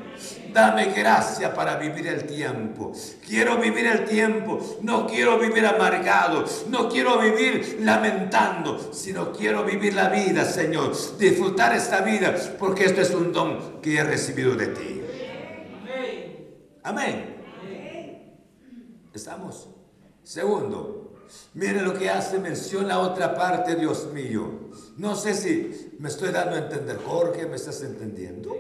Dame 0.53 0.93
gracia 0.93 1.55
para 1.55 1.77
vivir 1.77 2.07
el 2.07 2.25
tiempo. 2.25 2.93
Quiero 3.27 3.59
vivir 3.59 3.87
el 3.87 4.05
tiempo. 4.05 4.59
No 4.83 5.07
quiero 5.07 5.39
vivir 5.39 5.67
amargado. 5.67 6.45
No 6.69 6.89
quiero 6.89 7.19
vivir 7.19 7.79
lamentando. 7.83 8.93
Sino 8.93 9.33
quiero 9.33 9.65
vivir 9.65 9.95
la 9.95 10.09
vida, 10.09 10.45
Señor. 10.45 10.93
Disfrutar 11.19 11.75
esta 11.75 12.01
vida. 12.01 12.35
Porque 12.59 12.85
esto 12.85 13.01
es 13.01 13.11
un 13.11 13.33
don 13.33 13.81
que 13.81 13.97
he 13.97 14.05
recibido 14.05 14.55
de 14.55 14.67
ti. 14.69 15.03
Amén. 16.83 17.37
¿Estamos? 19.13 19.69
Segundo, 20.23 21.11
Mire 21.55 21.83
lo 21.83 21.95
que 21.95 22.09
hace 22.09 22.39
mención 22.39 22.87
la 22.87 23.01
otra 23.01 23.35
parte, 23.35 23.75
Dios 23.75 24.09
mío. 24.13 24.71
No 24.97 25.17
sé 25.17 25.35
si 25.35 25.95
me 25.99 26.09
estoy 26.09 26.31
dando 26.31 26.57
a 26.57 26.59
entender, 26.59 26.99
Jorge, 27.05 27.47
¿me 27.47 27.57
estás 27.57 27.83
entendiendo? 27.83 28.55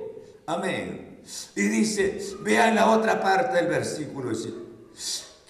Amén. 0.46 1.09
Y 1.56 1.62
dice, 1.62 2.36
vea 2.40 2.68
en 2.68 2.74
la 2.74 2.90
otra 2.90 3.20
parte 3.20 3.56
del 3.56 3.68
versículo, 3.68 4.30
dice, 4.30 4.52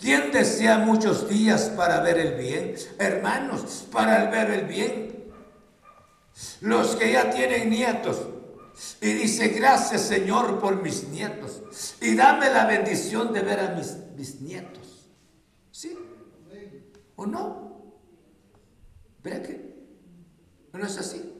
¿quién 0.00 0.32
desea 0.32 0.78
muchos 0.78 1.28
días 1.28 1.70
para 1.76 2.00
ver 2.00 2.18
el 2.18 2.34
bien? 2.34 2.74
Hermanos, 2.98 3.86
para 3.90 4.30
ver 4.30 4.50
el 4.50 4.66
bien. 4.66 5.32
Los 6.60 6.96
que 6.96 7.12
ya 7.12 7.30
tienen 7.30 7.70
nietos. 7.70 8.18
Y 9.00 9.12
dice, 9.12 9.48
gracias 9.48 10.02
Señor 10.02 10.58
por 10.58 10.82
mis 10.82 11.08
nietos. 11.08 11.62
Y 12.00 12.14
dame 12.14 12.50
la 12.50 12.66
bendición 12.66 13.32
de 13.32 13.40
ver 13.40 13.60
a 13.60 13.74
mis, 13.74 13.96
mis 14.16 14.40
nietos. 14.40 15.10
¿Sí? 15.70 15.96
¿O 17.16 17.26
no? 17.26 17.94
¿Verdad 19.22 19.42
que 19.42 19.70
no 20.72 20.86
es 20.86 20.96
así? 20.96 21.36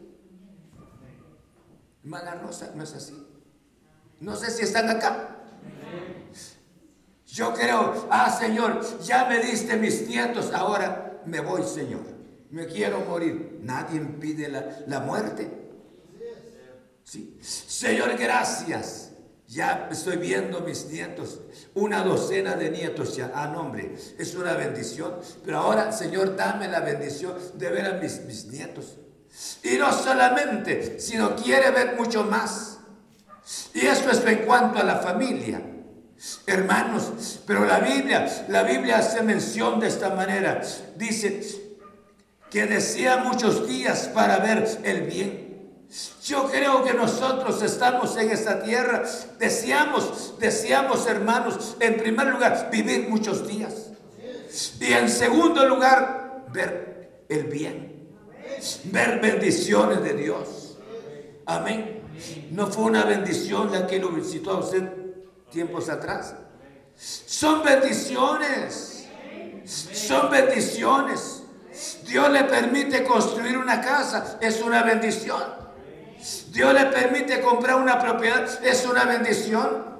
Hermana 2.03 2.35
Rosa, 2.35 2.73
no 2.75 2.83
es 2.83 2.95
así. 2.95 3.15
No 4.21 4.37
sé 4.37 4.51
si 4.51 4.63
están 4.63 4.89
acá. 4.89 5.37
Yo 7.27 7.55
creo, 7.55 8.09
ah 8.11 8.31
Señor, 8.31 9.01
ya 9.01 9.25
me 9.27 9.39
diste 9.39 9.77
mis 9.77 10.07
nietos, 10.07 10.53
ahora 10.53 11.21
me 11.25 11.41
voy 11.41 11.63
Señor. 11.63 12.03
Me 12.51 12.67
quiero 12.67 13.01
morir. 13.01 13.61
Nadie 13.63 13.97
impide 13.97 14.49
la, 14.49 14.81
la 14.87 15.01
muerte. 15.01 15.49
Sí. 17.05 17.39
Señor, 17.41 18.17
gracias. 18.17 19.11
Ya 19.47 19.89
estoy 19.91 20.17
viendo 20.17 20.61
mis 20.61 20.87
nietos, 20.87 21.41
una 21.75 22.05
docena 22.05 22.55
de 22.55 22.71
nietos 22.71 23.17
ya. 23.17 23.33
Ah, 23.35 23.49
no, 23.49 23.63
hombre, 23.63 23.97
es 24.17 24.35
una 24.37 24.53
bendición. 24.53 25.17
Pero 25.45 25.59
ahora, 25.59 25.91
Señor, 25.91 26.37
dame 26.37 26.69
la 26.69 26.79
bendición 26.79 27.35
de 27.55 27.69
ver 27.69 27.87
a 27.87 27.95
mis, 27.95 28.21
mis 28.27 28.47
nietos. 28.47 28.99
Y 29.65 29.77
no 29.77 29.93
solamente, 29.93 31.01
sino 31.01 31.35
quiere 31.35 31.73
ver 31.73 31.97
mucho 31.97 32.23
más. 32.23 32.70
Y 33.75 33.87
esto 33.87 34.11
es 34.11 34.25
en 34.27 34.45
cuanto 34.45 34.79
a 34.79 34.85
la 34.85 34.97
familia. 34.97 35.63
Hermanos, 36.47 37.41
pero 37.47 37.65
la 37.65 37.81
Biblia, 37.81 38.45
la 38.49 38.63
Biblia 38.63 38.99
hace 38.99 39.23
mención 39.23 39.81
de 39.81 39.89
esta 39.89 40.11
manera. 40.11 40.61
Dice 40.97 41.79
que 42.51 42.67
decía 42.67 43.19
muchos 43.19 43.67
días 43.67 44.11
para 44.13 44.39
ver 44.39 44.81
el 44.83 45.03
bien. 45.03 45.51
Yo 46.25 46.49
creo 46.51 46.85
que 46.85 46.95
nosotros 46.95 47.63
estamos 47.63 48.17
en 48.17 48.31
esta 48.31 48.63
tierra, 48.63 49.03
deseamos, 49.39 50.35
deseamos 50.39 51.07
hermanos, 51.07 51.77
en 51.81 51.97
primer 51.97 52.29
lugar, 52.29 52.69
vivir 52.71 53.09
muchos 53.09 53.49
días. 53.49 53.91
Y 54.79 54.93
en 54.93 55.09
segundo 55.09 55.67
lugar, 55.67 56.45
ver 56.53 57.25
el 57.29 57.45
bien, 57.45 58.09
ver 58.85 59.21
bendiciones 59.21 60.03
de 60.03 60.15
Dios. 60.15 60.79
Amén. 61.47 62.00
No 62.51 62.67
fue 62.67 62.85
una 62.85 63.05
bendición 63.05 63.73
la 63.73 63.87
que 63.87 63.99
lo 63.99 64.11
visitó 64.11 64.53
a 64.53 64.59
usted 64.61 64.89
tiempos 65.51 65.89
atrás. 65.89 66.35
Son 66.97 67.63
bendiciones. 67.63 69.07
Son 69.65 70.31
bendiciones. 70.31 71.43
Dios 72.07 72.31
le 72.31 72.45
permite 72.45 73.05
construir 73.05 73.57
una 73.57 73.81
casa. 73.81 74.39
Es 74.41 74.61
una 74.63 74.83
bendición. 74.83 75.61
Dios 76.53 76.75
le 76.75 76.87
permite 76.87 77.41
comprar 77.41 77.77
una 77.77 77.99
propiedad, 77.99 78.47
es 78.65 78.87
una 78.87 79.05
bendición. 79.05 79.91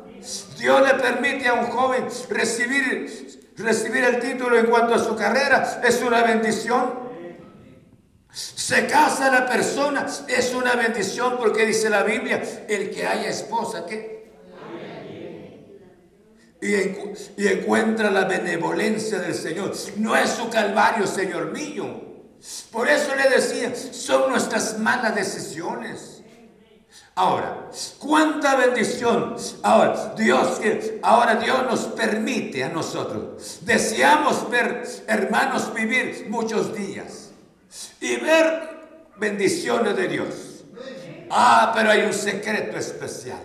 Dios 0.59 0.83
le 0.87 0.95
permite 0.95 1.49
a 1.49 1.55
un 1.55 1.67
joven 1.67 2.07
recibir, 2.29 3.41
recibir 3.57 4.05
el 4.05 4.21
título 4.21 4.59
en 4.59 4.67
cuanto 4.67 4.95
a 4.95 4.99
su 4.99 5.17
carrera, 5.17 5.81
es 5.83 6.03
una 6.03 6.23
bendición. 6.23 7.10
Se 8.33 8.87
casa 8.87 9.31
la 9.31 9.47
persona, 9.47 10.07
es 10.29 10.55
una 10.55 10.75
bendición 10.75 11.37
porque 11.37 11.67
dice 11.67 11.91
la 11.91 12.05
Biblia, 12.05 12.41
el 12.69 12.91
que 12.91 13.07
haya 13.07 13.29
esposa, 13.29 13.85
¿qué? 13.87 14.21
Y, 16.63 17.43
y 17.43 17.49
encuentra 17.49 18.11
la 18.11 18.27
benevolencia 18.27 19.19
del 19.19 19.35
Señor. 19.35 19.73
No 19.97 20.17
es 20.17 20.31
su 20.31 20.49
calvario, 20.49 21.07
Señor 21.07 21.51
mío. 21.51 22.09
Por 22.71 22.89
eso 22.89 23.15
le 23.17 23.29
decía, 23.31 23.75
son 23.75 24.31
nuestras 24.31 24.79
malas 24.79 25.15
decisiones. 25.15 26.23
Ahora, 27.17 27.69
cuánta 27.99 28.55
bendición. 28.57 29.37
Ahora, 29.63 30.15
Dios 30.17 30.61
que 30.61 31.01
ahora 31.03 31.35
Dios 31.37 31.65
nos 31.65 31.81
permite 31.87 32.63
a 32.63 32.69
nosotros. 32.69 33.59
Deseamos 33.63 34.49
ver 34.51 34.85
hermanos 35.09 35.75
vivir 35.75 36.27
muchos 36.29 36.75
días 36.75 37.30
y 38.01 38.17
ver 38.17 38.71
bendiciones 39.17 39.97
de 39.97 40.09
Dios. 40.09 40.65
Ah, 41.31 41.73
pero 41.75 41.91
hay 41.91 42.03
un 42.03 42.13
secreto 42.13 42.77
especial. 42.77 43.43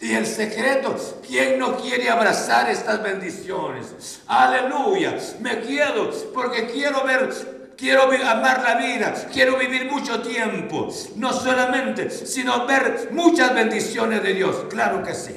Y 0.00 0.12
el 0.12 0.26
secreto, 0.26 0.94
¿quién 1.26 1.58
no 1.58 1.76
quiere 1.76 2.08
abrazar 2.08 2.70
estas 2.70 3.02
bendiciones? 3.02 4.22
Aleluya, 4.28 5.16
me 5.40 5.60
quiero 5.60 6.10
porque 6.32 6.66
quiero 6.66 7.02
ver 7.04 7.54
quiero 7.76 8.02
amar 8.02 8.62
la 8.62 8.76
vida, 8.76 9.14
quiero 9.32 9.58
vivir 9.58 9.90
mucho 9.90 10.20
tiempo, 10.22 10.88
no 11.16 11.32
solamente, 11.32 12.10
sino 12.10 12.66
ver 12.66 13.08
muchas 13.12 13.54
bendiciones 13.54 14.22
de 14.22 14.34
Dios, 14.34 14.66
claro 14.70 15.02
que 15.02 15.14
sí. 15.14 15.34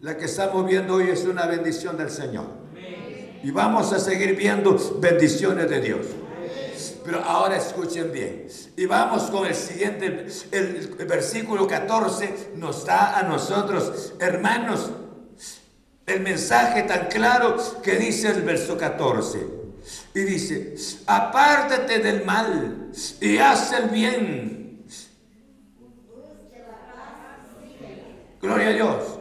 La 0.00 0.16
que 0.16 0.24
estamos 0.24 0.66
viendo 0.66 0.94
hoy 0.94 1.10
es 1.10 1.24
una 1.24 1.46
bendición 1.46 1.96
del 1.96 2.10
Señor. 2.10 2.46
Y 3.44 3.50
vamos 3.50 3.92
a 3.92 3.98
seguir 3.98 4.34
viendo 4.36 4.76
bendiciones 5.00 5.68
de 5.68 5.80
Dios. 5.80 6.06
Pero 7.04 7.22
ahora 7.24 7.56
escuchen 7.56 8.12
bien. 8.12 8.46
Y 8.76 8.86
vamos 8.86 9.24
con 9.24 9.46
el 9.46 9.54
siguiente, 9.54 10.26
el, 10.52 10.94
versículo 11.08 11.66
14 11.66 12.52
nos 12.56 12.84
da 12.84 13.18
a 13.18 13.22
nosotros, 13.24 14.14
hermanos, 14.20 14.90
el 16.06 16.20
mensaje 16.20 16.82
tan 16.82 17.06
claro 17.06 17.56
que 17.82 17.96
dice 17.96 18.28
el 18.28 18.42
verso 18.42 18.76
14. 18.76 19.62
Y 20.14 20.20
dice, 20.20 20.74
apártate 21.06 21.98
del 21.98 22.24
mal 22.24 22.90
y 23.20 23.38
haz 23.38 23.72
el 23.72 23.88
bien. 23.88 24.86
Gloria 28.40 28.68
a 28.68 28.72
Dios. 28.72 29.18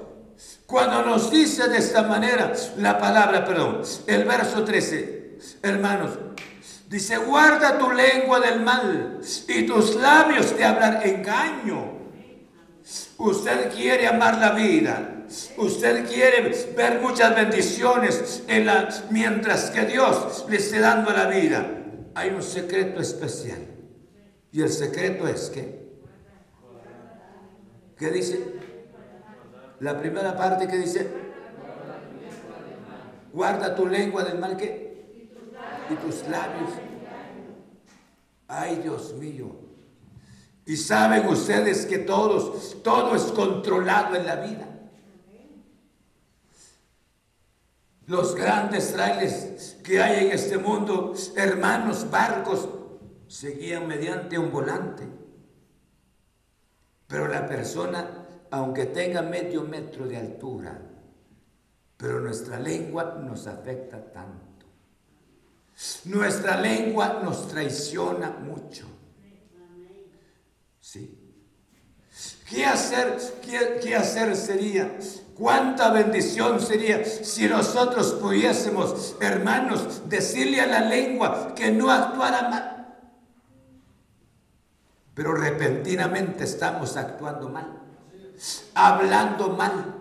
Cuando 0.66 1.04
nos 1.04 1.30
dice 1.30 1.68
de 1.68 1.78
esta 1.78 2.04
manera 2.04 2.54
la 2.78 2.98
palabra, 2.98 3.44
perdón, 3.44 3.82
el 4.08 4.24
verso 4.24 4.64
13, 4.64 5.38
hermanos, 5.64 6.12
dice, 6.92 7.18
guarda 7.18 7.78
tu 7.78 7.90
lengua 7.90 8.42
del 8.42 8.60
mal 8.60 9.22
y 9.48 9.66
tus 9.66 9.96
labios 9.96 10.56
de 10.58 10.66
hablar 10.66 11.08
engaño. 11.08 12.00
Usted 13.18 13.74
quiere 13.74 14.08
amar 14.08 14.38
la 14.38 14.52
vida. 14.52 15.24
Usted 15.56 16.06
quiere 16.06 16.54
ver 16.76 17.00
muchas 17.00 17.34
bendiciones 17.34 18.44
en 18.48 18.68
mientras 19.10 19.70
que 19.70 19.86
Dios 19.86 20.46
le 20.50 20.58
esté 20.58 20.80
dando 20.80 21.12
la 21.12 21.28
vida. 21.28 21.66
Hay 22.14 22.32
un 22.32 22.44
secreto 22.44 23.00
especial. 23.00 23.66
Y 24.52 24.62
el 24.62 24.70
secreto 24.70 25.26
es 25.30 25.50
que, 25.50 25.94
¿qué 27.98 28.10
dice? 28.10 28.54
La 29.80 29.98
primera 29.98 30.36
parte 30.36 30.68
que 30.68 30.78
dice, 30.78 31.08
guarda 33.32 33.74
tu 33.74 33.88
lengua 33.88 34.26
del 34.26 34.38
mal 34.38 34.58
que 34.58 34.91
y 35.90 35.96
tus 35.96 36.28
labios. 36.28 36.72
Ay, 38.48 38.78
Dios 38.78 39.14
mío. 39.14 39.56
Y 40.66 40.78
saben 40.78 41.28
ustedes 41.28 41.86
que 41.86 42.00
todos, 42.00 42.82
todo 42.84 43.16
es 43.16 43.24
controlado 43.24 44.16
en 44.16 44.26
la 44.26 44.36
vida. 44.36 44.68
Los 48.08 48.36
grandes 48.36 48.94
trailers 48.94 49.78
que 49.84 50.02
hay 50.02 50.26
en 50.26 50.32
este 50.32 50.58
mundo, 50.58 51.14
hermanos, 51.36 52.10
barcos, 52.10 52.68
seguían 53.28 53.88
mediante 53.88 54.38
un 54.38 54.52
volante. 54.52 55.08
Pero 57.08 57.28
la 57.28 57.46
persona 57.46 58.22
aunque 58.52 58.86
tenga 58.86 59.22
medio 59.22 59.64
metro 59.64 60.06
de 60.06 60.18
altura, 60.18 60.80
pero 61.96 62.20
nuestra 62.20 62.60
lengua 62.60 63.18
nos 63.26 63.48
afecta 63.48 64.12
tanto. 64.12 64.51
Nuestra 66.06 66.60
lengua 66.60 67.22
nos 67.24 67.48
traiciona 67.48 68.30
mucho. 68.30 68.86
Sí. 70.80 71.18
¿Qué 72.50 72.66
hacer, 72.66 73.18
qué, 73.82 73.96
hacer 73.96 74.36
sería? 74.36 74.98
¿Cuánta 75.36 75.92
bendición 75.92 76.60
sería 76.60 77.04
si 77.06 77.48
nosotros 77.48 78.14
pudiésemos, 78.22 79.16
hermanos, 79.22 80.10
decirle 80.10 80.62
a 80.62 80.68
la 80.68 80.82
lengua 80.82 81.56
que 81.56 81.72
no 81.72 81.90
actuara 81.90 82.50
mal? 82.50 82.98
Pero 85.14 85.34
repentinamente 85.34 86.44
estamos 86.44 86.98
actuando 86.98 87.50
mal 87.50 87.82
hablando 88.74 89.50
mal, 89.50 89.96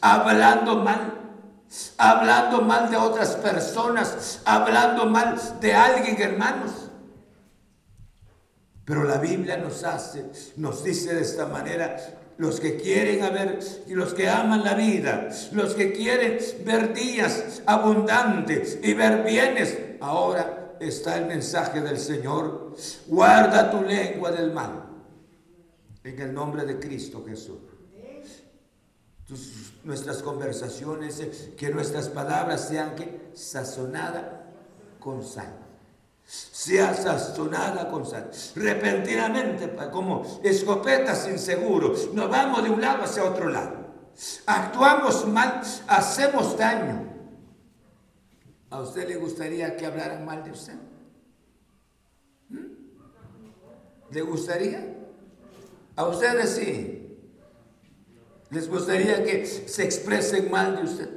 hablando 0.00 0.76
mal, 0.76 1.27
hablando 1.96 2.62
mal 2.62 2.90
de 2.90 2.96
otras 2.96 3.36
personas, 3.36 4.40
hablando 4.44 5.06
mal 5.06 5.38
de 5.60 5.74
alguien, 5.74 6.20
hermanos. 6.20 6.90
Pero 8.84 9.04
la 9.04 9.18
Biblia 9.18 9.58
nos 9.58 9.84
hace, 9.84 10.24
nos 10.56 10.82
dice 10.82 11.14
de 11.14 11.22
esta 11.22 11.46
manera, 11.46 11.96
los 12.38 12.60
que 12.60 12.76
quieren 12.76 13.20
ver 13.34 13.58
y 13.86 13.94
los 13.94 14.14
que 14.14 14.28
aman 14.28 14.64
la 14.64 14.74
vida, 14.74 15.28
los 15.52 15.74
que 15.74 15.92
quieren 15.92 16.38
ver 16.64 16.94
días 16.94 17.62
abundantes 17.66 18.78
y 18.82 18.94
ver 18.94 19.24
bienes, 19.24 19.76
ahora 20.00 20.76
está 20.80 21.18
el 21.18 21.26
mensaje 21.26 21.80
del 21.80 21.98
Señor, 21.98 22.74
guarda 23.08 23.70
tu 23.70 23.82
lengua 23.82 24.30
del 24.30 24.52
mal 24.52 24.84
en 26.04 26.20
el 26.20 26.32
nombre 26.32 26.64
de 26.64 26.78
Cristo 26.78 27.24
Jesús. 27.28 27.58
Nuestras 29.84 30.22
conversaciones, 30.22 31.20
eh, 31.20 31.54
que 31.56 31.70
nuestras 31.70 32.08
palabras 32.08 32.68
sean 32.68 32.94
que 32.94 33.30
sazonada 33.34 34.46
con 34.98 35.22
sal. 35.22 35.54
Sea 36.24 36.94
sazonada 36.94 37.88
con 37.90 38.06
sal. 38.06 38.30
Repentinamente, 38.54 39.74
como 39.90 40.40
escopetas 40.42 41.28
inseguros, 41.28 42.12
nos 42.12 42.30
vamos 42.30 42.64
de 42.64 42.70
un 42.70 42.80
lado 42.80 43.04
hacia 43.04 43.24
otro 43.24 43.48
lado. 43.48 43.76
Actuamos 44.46 45.26
mal, 45.26 45.62
hacemos 45.86 46.56
daño. 46.58 47.06
¿A 48.70 48.80
usted 48.80 49.08
le 49.08 49.16
gustaría 49.16 49.76
que 49.76 49.86
hablaran 49.86 50.24
mal 50.24 50.44
de 50.44 50.50
usted? 50.50 50.74
¿Mm? 52.50 52.66
¿Le 54.10 54.20
gustaría? 54.22 54.94
A 55.96 56.06
ustedes 56.06 56.50
sí. 56.50 56.97
¿Les 58.50 58.68
gustaría 58.68 59.22
que 59.24 59.44
se 59.44 59.84
expresen 59.84 60.50
mal 60.50 60.76
de 60.76 60.82
usted? 60.82 61.10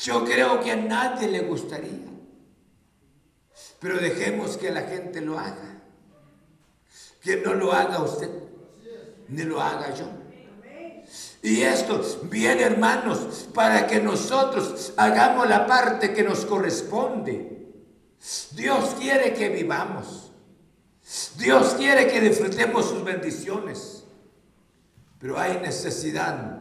Yo 0.00 0.24
creo 0.24 0.60
que 0.60 0.72
a 0.72 0.76
nadie 0.76 1.28
le 1.28 1.40
gustaría. 1.40 2.06
Pero 3.80 3.98
dejemos 3.98 4.56
que 4.56 4.70
la 4.70 4.82
gente 4.82 5.20
lo 5.20 5.38
haga. 5.38 5.82
Que 7.20 7.36
no 7.36 7.54
lo 7.54 7.72
haga 7.72 8.02
usted, 8.02 8.30
ni 9.28 9.42
lo 9.42 9.60
haga 9.60 9.94
yo. 9.94 10.06
Y 11.42 11.62
esto 11.62 12.02
viene, 12.24 12.62
hermanos, 12.62 13.48
para 13.54 13.86
que 13.86 14.00
nosotros 14.00 14.92
hagamos 14.96 15.48
la 15.48 15.66
parte 15.66 16.12
que 16.12 16.22
nos 16.22 16.44
corresponde. 16.44 17.56
Dios 18.52 18.96
quiere 18.98 19.34
que 19.34 19.48
vivamos. 19.48 20.32
Dios 21.38 21.74
quiere 21.74 22.08
que 22.08 22.20
disfrutemos 22.20 22.88
sus 22.88 23.04
bendiciones, 23.04 23.95
pero 25.18 25.38
hay 25.38 25.58
necesidad, 25.60 26.60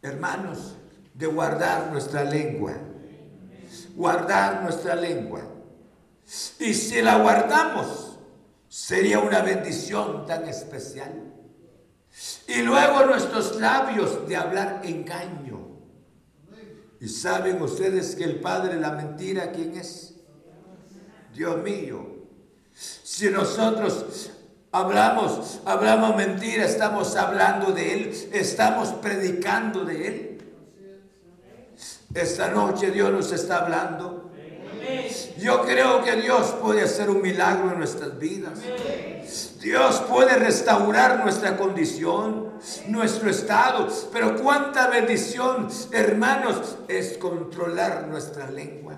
hermanos, 0.00 0.76
de 1.14 1.26
guardar 1.26 1.90
nuestra 1.90 2.24
lengua. 2.24 2.74
Guardar 3.94 4.62
nuestra 4.62 4.94
lengua. 4.94 5.42
Y 6.58 6.72
si 6.72 7.02
la 7.02 7.18
guardamos, 7.18 8.18
sería 8.68 9.18
una 9.18 9.42
bendición 9.42 10.24
tan 10.26 10.48
especial. 10.48 11.32
Y 12.46 12.62
luego 12.62 13.06
nuestros 13.06 13.60
labios 13.60 14.26
de 14.28 14.36
hablar 14.36 14.80
engaño. 14.84 15.72
Y 17.00 17.08
saben 17.08 17.60
ustedes 17.60 18.14
que 18.14 18.24
el 18.24 18.40
padre 18.40 18.74
de 18.74 18.80
la 18.80 18.92
mentira, 18.92 19.50
¿quién 19.50 19.76
es? 19.76 20.14
Dios 21.34 21.60
mío, 21.62 22.06
si 22.72 23.28
nosotros 23.30 24.30
hablamos, 24.72 25.60
hablamos 25.66 26.16
mentira, 26.16 26.64
estamos 26.64 27.14
hablando 27.16 27.72
de 27.72 27.92
Él, 27.92 28.30
estamos 28.32 28.88
predicando 28.94 29.84
de 29.84 30.08
Él. 30.08 30.38
Esta 32.14 32.48
noche 32.48 32.90
Dios 32.90 33.10
nos 33.12 33.32
está 33.32 33.58
hablando. 33.58 34.30
Yo 35.38 35.62
creo 35.62 36.02
que 36.02 36.16
Dios 36.16 36.54
puede 36.60 36.82
hacer 36.82 37.08
un 37.08 37.22
milagro 37.22 37.70
en 37.72 37.78
nuestras 37.78 38.18
vidas. 38.18 38.58
Dios 39.60 40.00
puede 40.08 40.34
restaurar 40.36 41.22
nuestra 41.22 41.56
condición, 41.56 42.52
nuestro 42.88 43.30
estado. 43.30 43.88
Pero 44.12 44.36
cuánta 44.42 44.88
bendición, 44.88 45.68
hermanos, 45.92 46.76
es 46.88 47.16
controlar 47.18 48.08
nuestra 48.08 48.50
lengua. 48.50 48.96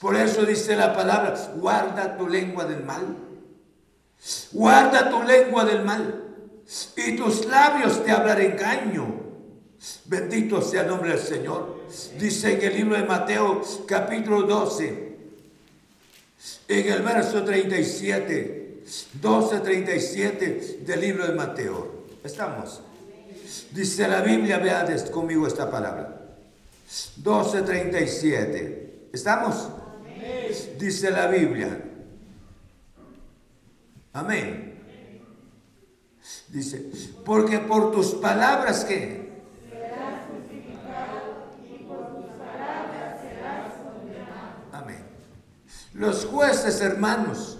Por 0.00 0.16
eso 0.16 0.44
dice 0.44 0.74
la 0.74 0.94
palabra, 0.94 1.34
guarda 1.56 2.16
tu 2.16 2.26
lengua 2.26 2.64
del 2.64 2.82
mal. 2.82 3.29
Guarda 4.52 5.10
tu 5.10 5.22
lengua 5.22 5.64
del 5.64 5.84
mal. 5.84 6.24
Y 6.96 7.16
tus 7.16 7.46
labios 7.46 8.04
te 8.04 8.10
hablarán 8.10 8.52
engaño. 8.52 9.20
Bendito 10.04 10.60
sea 10.60 10.82
el 10.82 10.88
nombre 10.88 11.10
del 11.10 11.18
Señor. 11.18 11.84
Dice 12.18 12.52
en 12.52 12.62
el 12.62 12.76
libro 12.76 12.96
de 12.96 13.04
Mateo 13.04 13.62
capítulo 13.86 14.42
12, 14.42 15.16
en 16.68 16.92
el 16.92 17.02
verso 17.02 17.42
37, 17.42 18.82
12, 19.20 19.60
37 19.60 20.80
del 20.82 21.00
libro 21.00 21.26
de 21.26 21.32
Mateo. 21.32 22.04
Estamos. 22.22 22.82
Dice 23.72 24.06
la 24.06 24.20
Biblia, 24.20 24.58
vean 24.58 24.86
conmigo 25.08 25.46
esta 25.46 25.70
palabra. 25.70 26.36
12, 27.16 27.62
37. 27.62 29.08
¿Estamos? 29.12 29.68
Dice 30.78 31.10
la 31.10 31.26
Biblia. 31.26 31.89
Amén. 34.12 34.78
Dice, 36.48 36.90
porque 37.24 37.58
por 37.60 37.92
tus 37.92 38.14
palabras 38.14 38.84
que 38.84 39.30
Amén. 44.72 45.04
Los 45.94 46.24
jueces, 46.26 46.80
hermanos, 46.80 47.58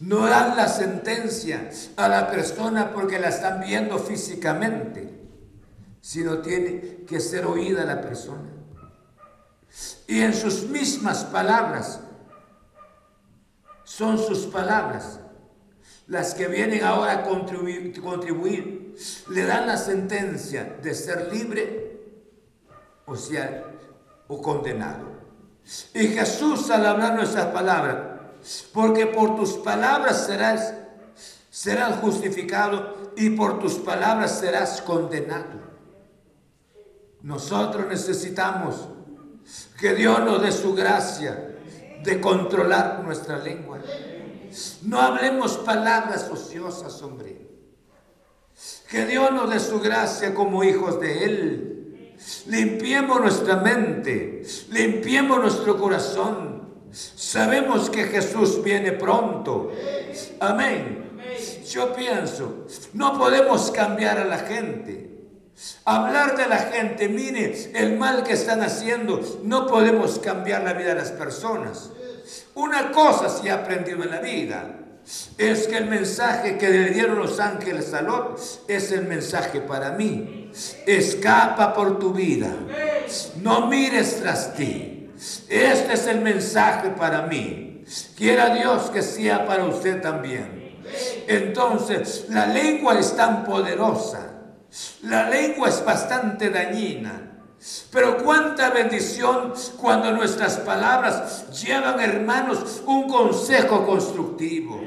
no 0.00 0.26
dan 0.26 0.56
la 0.56 0.68
sentencia 0.68 1.70
a 1.96 2.08
la 2.08 2.30
persona 2.30 2.92
porque 2.92 3.18
la 3.18 3.28
están 3.28 3.60
viendo 3.60 3.98
físicamente, 3.98 5.28
sino 6.00 6.38
tiene 6.38 7.04
que 7.06 7.20
ser 7.20 7.46
oída 7.46 7.84
la 7.84 8.00
persona. 8.00 8.50
Y 10.06 10.20
en 10.20 10.34
sus 10.34 10.64
mismas 10.64 11.24
palabras, 11.24 12.00
son 13.96 14.18
sus 14.18 14.46
palabras 14.46 15.20
las 16.06 16.32
que 16.32 16.48
vienen 16.48 16.82
ahora 16.82 17.12
a 17.12 17.22
contribuir, 17.24 18.00
contribuir, 18.00 18.96
le 19.28 19.44
dan 19.44 19.66
la 19.66 19.76
sentencia 19.76 20.78
de 20.82 20.94
ser 20.94 21.30
libre 21.30 22.00
o 23.04 23.14
sea 23.16 23.64
o 24.28 24.40
condenado. 24.40 25.08
Y 25.92 26.06
Jesús 26.08 26.70
al 26.70 26.86
hablar 26.86 27.16
nuestras 27.16 27.46
palabras 27.48 27.98
porque 28.72 29.06
por 29.06 29.36
tus 29.36 29.52
palabras 29.58 30.24
serás, 30.24 30.72
serás 31.50 31.98
justificado 32.00 33.12
y 33.14 33.30
por 33.30 33.58
tus 33.58 33.74
palabras 33.74 34.38
serás 34.38 34.80
condenado. 34.80 35.60
Nosotros 37.20 37.86
necesitamos 37.88 38.88
que 39.78 39.94
Dios 39.94 40.18
nos 40.20 40.40
dé 40.40 40.50
su 40.50 40.74
gracia 40.74 41.51
de 42.02 42.20
controlar 42.20 43.02
nuestra 43.04 43.38
lengua. 43.38 43.80
No 44.82 45.00
hablemos 45.00 45.58
palabras 45.58 46.28
ociosas, 46.30 47.00
hombre. 47.02 47.48
Que 48.90 49.06
Dios 49.06 49.30
nos 49.32 49.50
dé 49.50 49.58
su 49.58 49.80
gracia 49.80 50.34
como 50.34 50.62
hijos 50.64 51.00
de 51.00 51.24
Él. 51.24 52.14
Limpiemos 52.46 53.20
nuestra 53.20 53.56
mente, 53.56 54.42
limpiemos 54.70 55.40
nuestro 55.40 55.78
corazón 55.78 56.52
Sabemos 56.92 57.88
que 57.88 58.04
Jesús 58.04 58.62
viene 58.62 58.92
pronto. 58.92 59.72
Amén. 60.40 61.18
Yo 61.66 61.94
pienso, 61.94 62.66
no 62.92 63.18
podemos 63.18 63.70
cambiar 63.70 64.18
a 64.18 64.26
la 64.26 64.38
gente. 64.38 65.11
Hablar 65.84 66.36
de 66.36 66.46
la 66.46 66.58
gente, 66.58 67.08
mire 67.08 67.70
el 67.74 67.96
mal 67.98 68.22
que 68.24 68.32
están 68.32 68.62
haciendo, 68.62 69.20
no 69.44 69.66
podemos 69.66 70.18
cambiar 70.18 70.62
la 70.62 70.72
vida 70.72 70.88
de 70.88 70.96
las 70.96 71.10
personas. 71.10 71.90
Una 72.54 72.90
cosa 72.92 73.28
sí 73.28 73.48
he 73.48 73.50
aprendido 73.50 74.02
en 74.02 74.10
la 74.10 74.20
vida, 74.20 74.78
es 75.36 75.66
que 75.66 75.76
el 75.76 75.86
mensaje 75.86 76.58
que 76.58 76.68
le 76.68 76.90
dieron 76.90 77.18
los 77.18 77.40
ángeles 77.40 77.92
a 77.92 78.02
Lot 78.02 78.38
es 78.68 78.92
el 78.92 79.06
mensaje 79.06 79.60
para 79.60 79.92
mí. 79.92 80.50
Escapa 80.86 81.74
por 81.74 81.98
tu 81.98 82.12
vida, 82.12 82.50
no 83.40 83.66
mires 83.66 84.20
tras 84.20 84.54
ti. 84.54 85.10
Este 85.48 85.92
es 85.94 86.06
el 86.06 86.20
mensaje 86.20 86.90
para 86.90 87.22
mí. 87.22 87.84
Quiera 88.16 88.54
Dios 88.54 88.90
que 88.90 89.02
sea 89.02 89.46
para 89.46 89.64
usted 89.64 90.00
también. 90.00 90.80
Entonces, 91.26 92.26
la 92.28 92.46
lengua 92.46 92.98
es 92.98 93.14
tan 93.16 93.44
poderosa. 93.44 94.31
La 95.02 95.28
lengua 95.28 95.68
es 95.68 95.84
bastante 95.84 96.50
dañina. 96.50 97.32
Pero 97.92 98.18
cuánta 98.18 98.70
bendición 98.70 99.52
cuando 99.76 100.10
nuestras 100.12 100.56
palabras 100.58 101.48
llevan, 101.62 102.00
hermanos, 102.00 102.82
un 102.86 103.08
consejo 103.08 103.86
constructivo. 103.86 104.80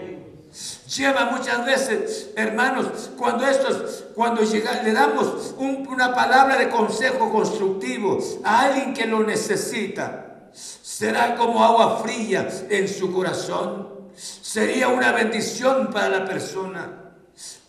Lleva 0.95 1.25
muchas 1.31 1.65
veces, 1.65 2.29
hermanos, 2.35 3.11
cuando 3.17 3.45
estos, 3.45 4.05
cuando 4.13 4.43
llega, 4.43 4.81
le 4.83 4.93
damos 4.93 5.55
una 5.57 6.13
palabra 6.13 6.57
de 6.57 6.69
consejo 6.69 7.31
constructivo 7.31 8.19
a 8.43 8.63
alguien 8.63 8.93
que 8.93 9.05
lo 9.05 9.23
necesita, 9.23 10.49
será 10.53 11.35
como 11.35 11.63
agua 11.63 11.99
fría 12.03 12.47
en 12.69 12.87
su 12.87 13.11
corazón. 13.13 14.11
Sería 14.15 14.87
una 14.87 15.11
bendición 15.11 15.89
para 15.91 16.09
la 16.09 16.25
persona. 16.25 17.01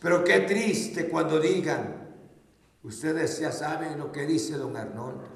Pero 0.01 0.23
qué 0.23 0.41
triste 0.41 1.09
cuando 1.09 1.41
digan, 1.41 2.06
ustedes 2.87 3.41
ya 3.41 3.51
saben 3.51 3.99
lo 3.99 4.13
que 4.13 4.27
dice 4.27 4.57
don 4.57 4.77
Arnoldo. 4.77 5.27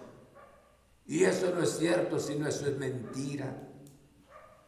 Y 1.06 1.24
eso 1.24 1.52
no 1.52 1.62
es 1.62 1.76
cierto, 1.76 2.20
sino 2.20 2.46
eso 2.46 2.66
es 2.66 2.76
mentira. 2.76 3.68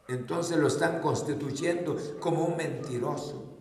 Entonces 0.09 0.57
lo 0.57 0.67
están 0.67 1.01
constituyendo 1.01 1.97
como 2.19 2.45
un 2.45 2.57
mentiroso. 2.57 3.59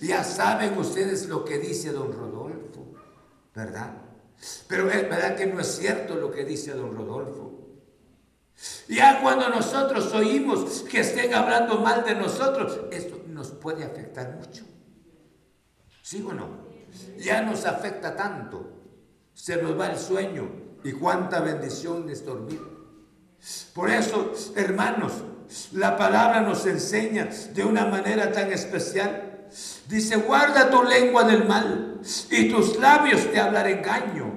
Ya 0.00 0.22
saben 0.22 0.78
ustedes 0.78 1.28
lo 1.28 1.44
que 1.44 1.58
dice 1.58 1.90
don 1.90 2.12
Rodolfo, 2.12 2.94
¿verdad? 3.52 3.96
Pero 4.68 4.88
es 4.90 5.02
verdad 5.02 5.34
que 5.34 5.46
no 5.46 5.60
es 5.60 5.66
cierto 5.66 6.14
lo 6.14 6.30
que 6.30 6.44
dice 6.44 6.72
don 6.72 6.96
Rodolfo. 6.96 7.52
Ya 8.88 9.20
cuando 9.20 9.48
nosotros 9.48 10.14
oímos 10.14 10.84
que 10.88 11.00
estén 11.00 11.34
hablando 11.34 11.80
mal 11.80 12.04
de 12.04 12.14
nosotros, 12.14 12.78
esto 12.92 13.20
nos 13.26 13.50
puede 13.50 13.82
afectar 13.82 14.36
mucho. 14.36 14.64
¿Sí 16.00 16.24
o 16.26 16.32
no? 16.32 16.65
Ya 17.18 17.42
nos 17.42 17.64
afecta 17.64 18.16
tanto. 18.16 18.72
Se 19.34 19.56
nos 19.60 19.78
va 19.78 19.88
el 19.88 19.98
sueño 19.98 20.48
y 20.84 20.92
cuánta 20.92 21.40
bendición 21.40 22.08
es 22.08 22.24
dormir. 22.24 22.60
Por 23.74 23.90
eso, 23.90 24.32
hermanos, 24.56 25.12
la 25.72 25.96
palabra 25.96 26.40
nos 26.40 26.66
enseña 26.66 27.28
de 27.54 27.64
una 27.64 27.86
manera 27.86 28.32
tan 28.32 28.52
especial. 28.52 29.46
Dice, 29.88 30.16
guarda 30.16 30.70
tu 30.70 30.82
lengua 30.82 31.24
del 31.24 31.46
mal 31.46 32.00
y 32.30 32.50
tus 32.50 32.78
labios 32.78 33.30
te 33.30 33.38
hablar 33.38 33.68
engaño. 33.68 34.32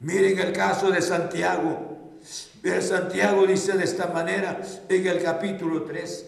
Miren 0.00 0.38
el 0.38 0.52
caso 0.52 0.90
de 0.90 1.00
Santiago 1.00 1.86
Santiago 2.82 3.46
dice 3.46 3.72
de 3.76 3.84
esta 3.84 4.08
manera 4.08 4.60
en 4.88 5.06
el 5.06 5.22
capítulo 5.22 5.82
3, 5.84 6.26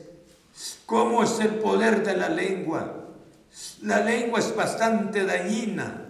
¿cómo 0.86 1.22
es 1.22 1.38
el 1.40 1.56
poder 1.56 2.04
de 2.04 2.16
la 2.16 2.28
lengua? 2.28 2.97
La 3.82 4.00
lengua 4.00 4.40
es 4.40 4.54
bastante 4.54 5.24
dañina. 5.24 6.04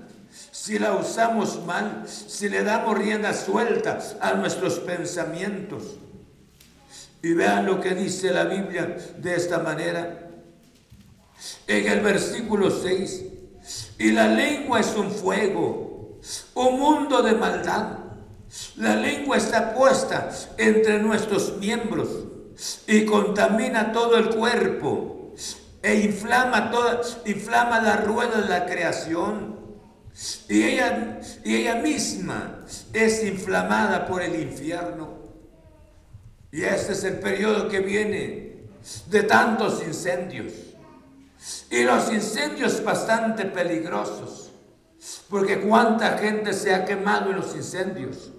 Si 0.50 0.78
la 0.78 0.92
usamos 0.92 1.64
mal, 1.64 2.04
si 2.06 2.48
le 2.48 2.62
damos 2.62 2.96
rienda 2.98 3.32
suelta 3.34 3.98
a 4.20 4.34
nuestros 4.34 4.78
pensamientos. 4.80 5.82
Y 7.22 7.32
vean 7.32 7.66
lo 7.66 7.80
que 7.80 7.94
dice 7.94 8.32
la 8.32 8.44
Biblia 8.44 8.96
de 9.16 9.34
esta 9.34 9.58
manera. 9.58 10.30
En 11.66 11.86
el 11.86 12.00
versículo 12.00 12.70
6, 12.70 13.24
y 13.98 14.12
la 14.12 14.28
lengua 14.28 14.80
es 14.80 14.94
un 14.96 15.10
fuego, 15.10 16.18
un 16.54 16.78
mundo 16.78 17.22
de 17.22 17.32
maldad. 17.32 17.98
La 18.76 18.96
lengua 18.96 19.36
está 19.36 19.74
puesta 19.74 20.30
entre 20.56 21.00
nuestros 21.00 21.58
miembros 21.58 22.08
y 22.86 23.04
contamina 23.04 23.92
todo 23.92 24.16
el 24.16 24.30
cuerpo 24.30 25.17
e 25.82 25.94
inflama, 26.00 26.70
toda, 26.70 27.00
inflama 27.24 27.80
la 27.80 27.96
rueda 27.96 28.40
de 28.40 28.48
la 28.48 28.66
creación. 28.66 29.56
Y 30.48 30.62
ella, 30.64 31.20
y 31.44 31.56
ella 31.56 31.76
misma 31.76 32.64
es 32.92 33.24
inflamada 33.24 34.06
por 34.06 34.22
el 34.22 34.40
infierno. 34.40 35.18
Y 36.50 36.62
este 36.62 36.92
es 36.92 37.04
el 37.04 37.18
periodo 37.18 37.68
que 37.68 37.80
viene 37.80 38.64
de 39.06 39.22
tantos 39.22 39.82
incendios. 39.82 40.52
Y 41.70 41.84
los 41.84 42.10
incendios 42.12 42.82
bastante 42.82 43.44
peligrosos. 43.44 44.50
Porque 45.28 45.60
cuánta 45.60 46.18
gente 46.18 46.52
se 46.52 46.74
ha 46.74 46.84
quemado 46.84 47.30
en 47.30 47.36
los 47.36 47.54
incendios. 47.54 48.32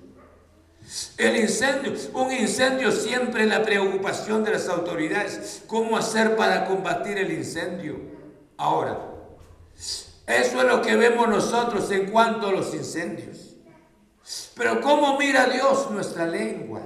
El 1.17 1.37
incendio, 1.37 1.93
un 2.13 2.31
incendio 2.31 2.91
siempre 2.91 3.45
la 3.45 3.61
preocupación 3.61 4.43
de 4.43 4.51
las 4.51 4.67
autoridades. 4.69 5.61
¿Cómo 5.67 5.95
hacer 5.97 6.35
para 6.35 6.65
combatir 6.65 7.17
el 7.19 7.31
incendio? 7.31 7.99
Ahora, 8.57 8.99
eso 9.75 10.11
es 10.27 10.63
lo 10.63 10.81
que 10.81 10.95
vemos 10.95 11.27
nosotros 11.27 11.91
en 11.91 12.09
cuanto 12.09 12.47
a 12.47 12.51
los 12.51 12.73
incendios. 12.73 13.55
Pero 14.55 14.81
¿cómo 14.81 15.17
mira 15.17 15.45
Dios 15.45 15.91
nuestra 15.91 16.25
lengua? 16.25 16.81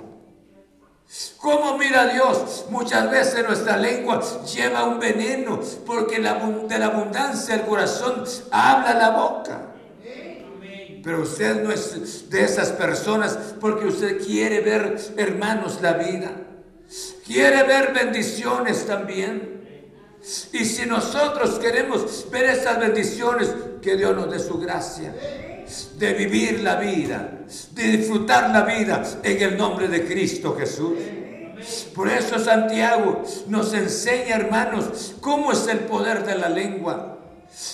¿Cómo 1.38 1.78
mira 1.78 2.08
Dios? 2.08 2.66
Muchas 2.70 3.10
veces 3.10 3.46
nuestra 3.48 3.78
lengua 3.78 4.22
lleva 4.46 4.84
un 4.84 5.00
veneno 5.00 5.60
porque 5.86 6.16
de 6.16 6.80
la 6.80 6.86
abundancia 6.86 7.58
del 7.58 7.66
corazón 7.66 8.24
habla 8.52 8.94
la 8.96 9.10
boca. 9.12 9.73
Pero 11.04 11.22
usted 11.22 11.62
no 11.62 11.72
es 11.72 12.30
de 12.30 12.44
esas 12.44 12.70
personas 12.70 13.38
porque 13.60 13.86
usted 13.86 14.24
quiere 14.26 14.62
ver, 14.62 14.98
hermanos, 15.18 15.80
la 15.82 15.94
vida. 15.94 16.32
Quiere 17.26 17.64
ver 17.64 17.94
bendiciones 17.94 18.86
también. 18.86 19.62
Y 20.54 20.64
si 20.64 20.86
nosotros 20.86 21.60
queremos 21.60 22.26
ver 22.32 22.46
esas 22.46 22.80
bendiciones, 22.80 23.54
que 23.82 23.98
Dios 23.98 24.16
nos 24.16 24.32
dé 24.32 24.40
su 24.40 24.58
gracia 24.58 25.14
de 25.98 26.14
vivir 26.14 26.62
la 26.62 26.78
vida, 26.78 27.40
de 27.72 27.84
disfrutar 27.84 28.50
la 28.50 28.62
vida 28.62 29.04
en 29.24 29.42
el 29.42 29.58
nombre 29.58 29.88
de 29.88 30.06
Cristo 30.06 30.56
Jesús. 30.58 30.94
Por 31.94 32.10
eso 32.10 32.40
Santiago 32.40 33.24
nos 33.48 33.74
enseña, 33.74 34.36
hermanos, 34.36 35.16
cómo 35.20 35.52
es 35.52 35.68
el 35.68 35.80
poder 35.80 36.26
de 36.26 36.36
la 36.36 36.50
lengua. 36.50 37.13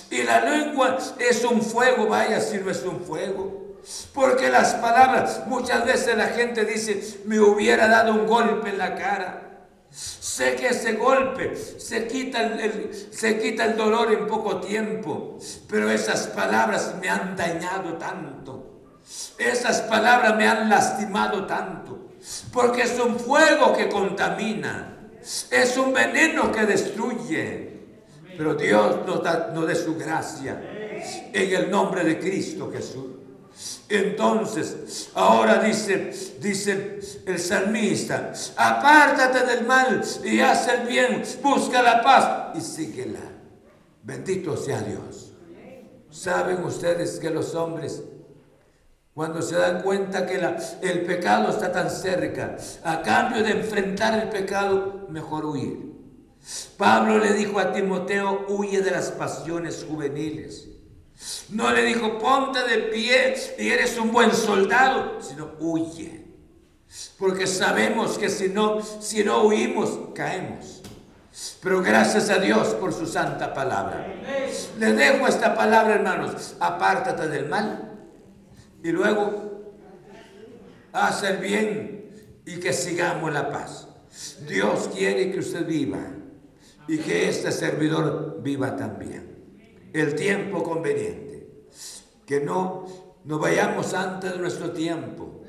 Y 0.10 0.24
la 0.24 0.42
lengua 0.42 0.98
es 1.20 1.44
un 1.44 1.62
fuego, 1.62 2.08
vaya 2.08 2.42
si 2.42 2.58
no 2.58 2.70
es 2.70 2.84
un 2.84 3.02
fuego. 3.02 3.78
Porque 4.14 4.50
las 4.50 4.76
palabras, 4.76 5.44
muchas 5.48 5.86
veces 5.86 6.16
la 6.18 6.28
gente 6.28 6.66
dice, 6.66 7.20
me 7.26 7.40
hubiera 7.40 7.88
dado 7.88 8.14
un 8.14 8.28
golpe 8.28 8.70
en 8.70 8.78
la 8.78 8.96
cara. 8.96 9.50
Sé 9.92 10.56
que 10.56 10.68
ese 10.68 10.94
golpe 10.94 11.56
se 11.56 12.08
quita 12.08 12.44
el, 12.44 13.10
se 13.12 13.40
quita 13.40 13.66
el 13.66 13.78
dolor 13.78 14.12
en 14.14 14.28
poco 14.28 14.60
tiempo, 14.60 15.40
pero 15.68 15.90
esas 15.90 16.28
palabras 16.28 16.96
me 17.02 17.10
han 17.10 17.36
dañado 17.36 17.94
tanto. 17.94 18.70
Esas 19.38 19.82
palabras 19.82 20.36
me 20.36 20.48
han 20.48 20.70
lastimado 20.70 21.48
tanto, 21.48 22.10
porque 22.54 22.84
es 22.84 23.00
un 23.00 23.20
fuego 23.20 23.76
que 23.76 23.90
contamina, 23.90 24.98
es 25.50 25.78
un 25.78 25.94
veneno 25.94 26.52
que 26.52 26.66
destruye. 26.66 27.79
Pero 28.40 28.56
Dios 28.56 29.06
nos 29.06 29.22
da, 29.22 29.52
nos 29.54 29.68
dé 29.68 29.76
su 29.76 29.98
gracia 29.98 30.62
en 31.34 31.54
el 31.54 31.70
nombre 31.70 32.06
de 32.06 32.18
Cristo 32.18 32.72
Jesús. 32.72 33.08
Entonces, 33.90 35.10
ahora 35.14 35.62
dice, 35.62 36.14
dice 36.40 37.02
el 37.26 37.38
salmista, 37.38 38.32
apártate 38.56 39.46
del 39.46 39.66
mal 39.66 40.02
y 40.24 40.40
haz 40.40 40.70
el 40.70 40.88
bien, 40.88 41.22
busca 41.44 41.82
la 41.82 42.02
paz 42.02 42.56
y 42.56 42.62
síguela. 42.62 43.20
Bendito 44.04 44.56
sea 44.56 44.84
Dios. 44.84 45.34
Saben 46.10 46.64
ustedes 46.64 47.20
que 47.20 47.32
los 47.32 47.54
hombres, 47.56 48.04
cuando 49.14 49.42
se 49.42 49.58
dan 49.58 49.82
cuenta 49.82 50.26
que 50.26 50.40
el 50.82 51.02
pecado 51.02 51.50
está 51.50 51.74
tan 51.74 51.90
cerca, 51.90 52.56
a 52.86 53.02
cambio 53.02 53.44
de 53.44 53.52
enfrentar 53.52 54.18
el 54.18 54.30
pecado, 54.30 55.08
mejor 55.10 55.46
huir. 55.46 55.89
Pablo 56.78 57.18
le 57.20 57.34
dijo 57.34 57.60
a 57.60 57.74
Timoteo, 57.74 58.46
huye 58.48 58.82
de 58.82 58.92
las 58.92 59.12
pasiones 59.12 59.86
juveniles. 59.88 60.70
No 61.50 61.72
le 61.72 61.84
dijo, 61.84 62.18
ponte 62.18 62.64
de 62.64 62.78
pie 62.84 63.36
y 63.58 63.70
eres 63.70 63.98
un 63.98 64.12
buen 64.12 64.34
soldado, 64.34 65.22
sino 65.22 65.52
huye. 65.60 66.26
Porque 67.18 67.46
sabemos 67.46 68.18
que 68.18 68.30
si 68.30 68.48
no, 68.50 68.82
si 68.82 69.24
no 69.24 69.44
huimos, 69.44 70.00
caemos. 70.16 70.82
Pero 71.62 71.82
gracias 71.82 72.30
a 72.30 72.40
Dios 72.40 72.70
por 72.76 72.94
su 72.94 73.06
santa 73.06 73.54
palabra. 73.54 74.08
Le 74.78 74.94
dejo 74.94 75.28
esta 75.28 75.54
palabra, 75.56 75.96
hermanos. 75.96 76.56
Apártate 76.60 77.28
del 77.28 77.48
mal. 77.48 78.00
Y 78.82 78.92
luego, 78.92 79.74
haz 80.94 81.24
el 81.24 81.38
bien 81.38 82.42
y 82.46 82.60
que 82.60 82.72
sigamos 82.72 83.32
la 83.34 83.52
paz. 83.52 83.88
Dios 84.48 84.90
quiere 84.94 85.32
que 85.32 85.40
usted 85.40 85.66
viva 85.66 86.00
y 86.90 86.98
que 86.98 87.30
este 87.30 87.52
servidor 87.52 88.40
viva 88.42 88.76
también 88.76 89.30
el 89.94 90.16
tiempo 90.16 90.64
conveniente. 90.64 91.48
Que 92.26 92.42
no 92.42 92.86
nos 93.26 93.40
vayamos 93.40 93.94
antes 93.94 94.32
de 94.32 94.40
nuestro 94.40 94.72
tiempo. 94.72 95.44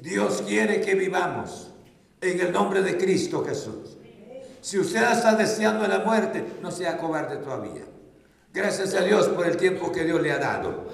Dios 0.00 0.42
quiere 0.46 0.80
que 0.80 0.96
vivamos 0.96 1.70
en 2.20 2.40
el 2.40 2.52
nombre 2.52 2.82
de 2.82 2.98
Cristo 2.98 3.44
Jesús. 3.44 3.96
Si 4.60 4.78
usted 4.78 5.02
está 5.12 5.36
deseando 5.36 5.86
la 5.86 6.00
muerte, 6.00 6.44
no 6.60 6.72
sea 6.72 6.98
cobarde 6.98 7.36
todavía. 7.36 7.84
Gracias 8.52 8.94
a 8.94 9.02
Dios 9.02 9.28
por 9.28 9.46
el 9.46 9.56
tiempo 9.56 9.92
que 9.92 10.04
Dios 10.04 10.20
le 10.20 10.32
ha 10.32 10.38
dado. 10.38 10.88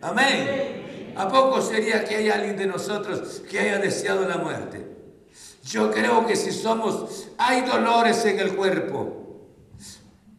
Amén. 0.00 1.14
¿A 1.16 1.28
poco 1.28 1.62
sería 1.62 2.04
que 2.04 2.16
hay 2.16 2.28
alguien 2.28 2.56
de 2.56 2.66
nosotros 2.66 3.42
que 3.48 3.60
haya 3.60 3.78
deseado 3.78 4.28
la 4.28 4.38
muerte? 4.38 4.84
Yo 5.62 5.90
creo 5.90 6.26
que 6.26 6.36
si 6.36 6.52
somos, 6.52 7.28
hay 7.38 7.62
dolores 7.62 8.24
en 8.24 8.40
el 8.40 8.56
cuerpo, 8.56 9.20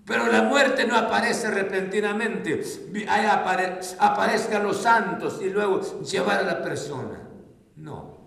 pero 0.05 0.28
la 0.28 0.43
muerte 0.43 0.86
no 0.86 0.97
aparece 0.97 1.49
repentinamente. 1.51 2.61
Ahí 3.07 3.26
aparezcan 3.99 4.63
los 4.63 4.78
santos 4.82 5.39
y 5.41 5.49
luego 5.49 6.01
llevar 6.01 6.39
a 6.39 6.43
la 6.43 6.61
persona. 6.61 7.30
No. 7.76 8.19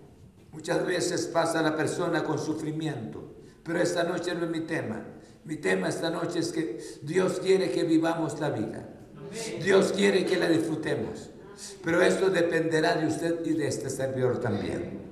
Muchas 0.51 0.85
veces 0.85 1.27
pasa 1.27 1.61
la 1.61 1.75
persona 1.75 2.23
con 2.23 2.39
sufrimiento. 2.39 3.35
Pero 3.63 3.79
esta 3.79 4.03
noche 4.03 4.33
no 4.33 4.45
es 4.45 4.49
mi 4.49 4.61
tema. 4.61 5.03
Mi 5.43 5.57
tema 5.57 5.89
esta 5.89 6.09
noche 6.09 6.39
es 6.39 6.51
que 6.51 6.79
Dios 7.03 7.39
quiere 7.39 7.69
que 7.71 7.83
vivamos 7.83 8.39
la 8.39 8.49
vida. 8.49 8.89
Dios 9.61 9.91
quiere 9.91 10.25
que 10.25 10.37
la 10.37 10.47
disfrutemos. 10.47 11.29
Pero 11.83 12.01
esto 12.01 12.29
dependerá 12.29 12.95
de 12.95 13.07
usted 13.07 13.45
y 13.45 13.53
de 13.53 13.67
este 13.67 13.89
servidor 13.89 14.39
también. 14.39 15.04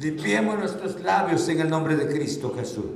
Limpiemos 0.00 0.58
nuestros 0.58 1.00
labios 1.00 1.48
en 1.48 1.60
el 1.60 1.70
nombre 1.70 1.94
de 1.94 2.12
Cristo 2.12 2.52
Jesús 2.56 2.86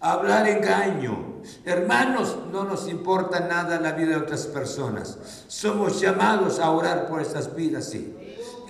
hablar 0.00 0.48
engaño. 0.48 1.36
Hermanos, 1.64 2.36
no 2.52 2.64
nos 2.64 2.88
importa 2.88 3.40
nada 3.40 3.80
la 3.80 3.92
vida 3.92 4.10
de 4.10 4.16
otras 4.16 4.46
personas. 4.46 5.18
Somos 5.48 6.00
llamados 6.00 6.58
a 6.58 6.70
orar 6.70 7.06
por 7.06 7.20
estas 7.20 7.54
vidas, 7.54 7.86
sí. 7.86 8.14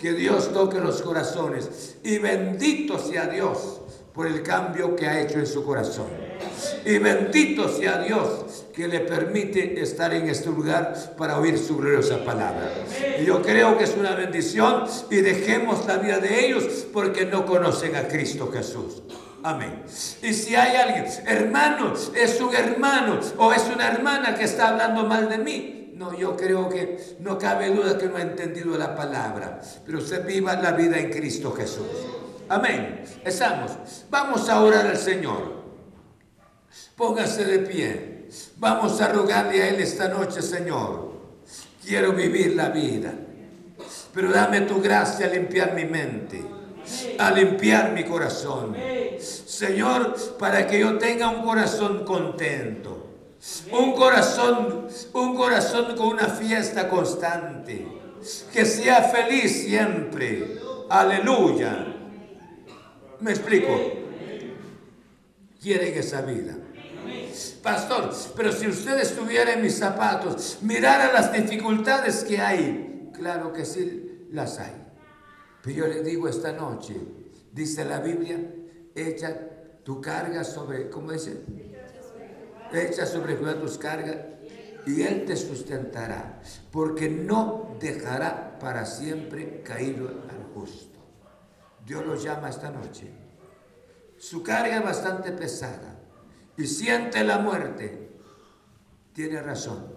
Que 0.00 0.12
Dios 0.12 0.52
toque 0.52 0.78
los 0.78 1.02
corazones. 1.02 1.96
Y 2.02 2.18
bendito 2.18 2.98
sea 2.98 3.26
Dios 3.26 3.80
por 4.14 4.26
el 4.26 4.42
cambio 4.42 4.94
que 4.94 5.06
ha 5.06 5.20
hecho 5.20 5.38
en 5.38 5.46
su 5.46 5.64
corazón. 5.64 6.25
Y 6.84 6.98
bendito 6.98 7.68
sea 7.68 7.98
Dios 7.98 8.66
que 8.74 8.86
le 8.88 9.00
permite 9.00 9.80
estar 9.80 10.12
en 10.12 10.28
este 10.28 10.50
lugar 10.50 11.14
para 11.16 11.38
oír 11.38 11.58
su 11.58 11.76
gloriosa 11.78 12.24
palabra. 12.24 12.70
Y 13.18 13.24
yo 13.24 13.40
creo 13.42 13.78
que 13.78 13.84
es 13.84 13.96
una 13.96 14.14
bendición 14.14 14.84
y 15.10 15.16
dejemos 15.16 15.86
la 15.86 15.96
vida 15.96 16.18
de 16.18 16.46
ellos 16.46 16.86
porque 16.92 17.24
no 17.26 17.46
conocen 17.46 17.96
a 17.96 18.06
Cristo 18.06 18.50
Jesús. 18.52 19.02
Amén. 19.42 19.82
Y 20.22 20.34
si 20.34 20.54
hay 20.56 20.76
alguien, 20.76 21.06
hermano, 21.26 21.94
es 22.14 22.40
un 22.40 22.54
hermano 22.54 23.20
o 23.38 23.52
es 23.52 23.64
una 23.72 23.88
hermana 23.88 24.34
que 24.34 24.44
está 24.44 24.68
hablando 24.68 25.04
mal 25.04 25.28
de 25.28 25.38
mí, 25.38 25.92
no, 25.94 26.12
yo 26.14 26.36
creo 26.36 26.68
que 26.68 27.16
no 27.20 27.38
cabe 27.38 27.70
duda 27.70 27.96
que 27.96 28.06
no 28.06 28.18
ha 28.18 28.22
entendido 28.22 28.76
la 28.76 28.94
palabra. 28.94 29.60
Pero 29.86 29.98
usted 29.98 30.26
viva 30.26 30.54
la 30.56 30.72
vida 30.72 30.98
en 30.98 31.10
Cristo 31.10 31.52
Jesús. 31.52 31.86
Amén. 32.50 33.02
Estamos. 33.24 33.72
Vamos 34.10 34.48
a 34.50 34.62
orar 34.62 34.86
al 34.86 34.98
Señor. 34.98 35.55
Póngase 36.96 37.44
de 37.44 37.58
pie. 37.60 38.28
Vamos 38.56 39.00
a 39.00 39.08
rogarle 39.08 39.62
a 39.62 39.68
Él 39.68 39.80
esta 39.80 40.08
noche, 40.08 40.42
Señor. 40.42 41.12
Quiero 41.84 42.12
vivir 42.12 42.56
la 42.56 42.70
vida. 42.70 43.12
Pero 44.12 44.32
dame 44.32 44.62
tu 44.62 44.80
gracia 44.80 45.26
a 45.26 45.30
limpiar 45.30 45.74
mi 45.74 45.84
mente, 45.84 46.42
a 47.18 47.30
limpiar 47.30 47.92
mi 47.92 48.04
corazón 48.04 48.74
Señor, 49.20 50.14
para 50.38 50.66
que 50.66 50.80
yo 50.80 50.98
tenga 50.98 51.30
un 51.30 51.44
corazón 51.44 52.04
contento. 52.04 53.04
Un 53.70 53.92
corazón, 53.92 54.88
un 55.12 55.36
corazón 55.36 55.96
con 55.96 56.08
una 56.08 56.26
fiesta 56.26 56.88
constante. 56.88 57.86
Que 58.52 58.64
sea 58.64 59.02
feliz 59.02 59.64
siempre. 59.64 60.58
Aleluya. 60.88 61.86
¿Me 63.20 63.30
explico? 63.30 63.70
Quieren 65.60 65.98
esa 65.98 66.22
vida. 66.22 66.56
Pastor, 67.62 68.12
pero 68.36 68.52
si 68.52 68.68
usted 68.68 68.98
estuviera 69.00 69.52
en 69.52 69.62
mis 69.62 69.76
zapatos, 69.76 70.58
mirara 70.62 71.12
las 71.12 71.32
dificultades 71.32 72.24
que 72.24 72.38
hay, 72.38 73.10
claro 73.12 73.52
que 73.52 73.64
sí 73.64 74.28
las 74.30 74.58
hay. 74.58 74.72
Pero 75.62 75.76
yo 75.76 75.86
le 75.88 76.02
digo 76.02 76.28
esta 76.28 76.52
noche, 76.52 76.96
dice 77.52 77.84
la 77.84 77.98
Biblia, 77.98 78.38
echa 78.94 79.36
tu 79.82 80.00
carga 80.00 80.44
sobre, 80.44 80.88
¿cómo 80.90 81.12
dice? 81.12 81.42
Echa 82.72 83.06
sobre 83.06 83.36
Jehová 83.36 83.58
tus 83.58 83.78
cargas 83.78 84.16
y 84.86 85.02
Él 85.02 85.24
te 85.24 85.36
sustentará, 85.36 86.40
porque 86.70 87.08
no 87.08 87.76
dejará 87.80 88.58
para 88.58 88.86
siempre 88.86 89.62
caído 89.62 90.08
al 90.08 90.44
justo. 90.54 90.98
Dios 91.84 92.06
lo 92.06 92.16
llama 92.16 92.48
esta 92.48 92.70
noche. 92.70 93.10
Su 94.18 94.42
carga 94.42 94.76
es 94.76 94.84
bastante 94.84 95.32
pesada 95.32 95.95
y 96.56 96.66
siente 96.66 97.24
la 97.24 97.38
muerte. 97.38 98.10
Tiene 99.12 99.40
razón. 99.42 99.94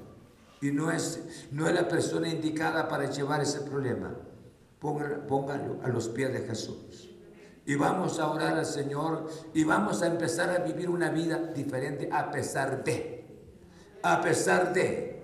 Y 0.62 0.72
no 0.72 0.92
es, 0.92 1.48
no 1.52 1.68
es 1.68 1.74
la 1.74 1.88
persona 1.88 2.28
indicada 2.28 2.88
para 2.88 3.10
llevar 3.10 3.42
ese 3.42 3.62
problema. 3.62 4.16
póngalo 4.80 5.80
a 5.84 5.88
los 5.88 6.10
pies 6.10 6.34
de 6.34 6.42
Jesús 6.42 7.10
y 7.70 7.76
vamos 7.76 8.18
a 8.18 8.32
orar 8.32 8.58
al 8.58 8.66
Señor 8.66 9.28
y 9.54 9.64
vamos 9.64 10.02
a 10.02 10.08
empezar 10.08 10.50
a 10.50 10.58
vivir 10.64 10.90
una 10.90 11.12
vida 11.12 11.38
diferente 11.38 12.10
a 12.12 12.32
pesar 12.32 12.84
de. 12.84 13.28
A 14.02 14.22
pesar 14.22 14.74
de. 14.74 15.22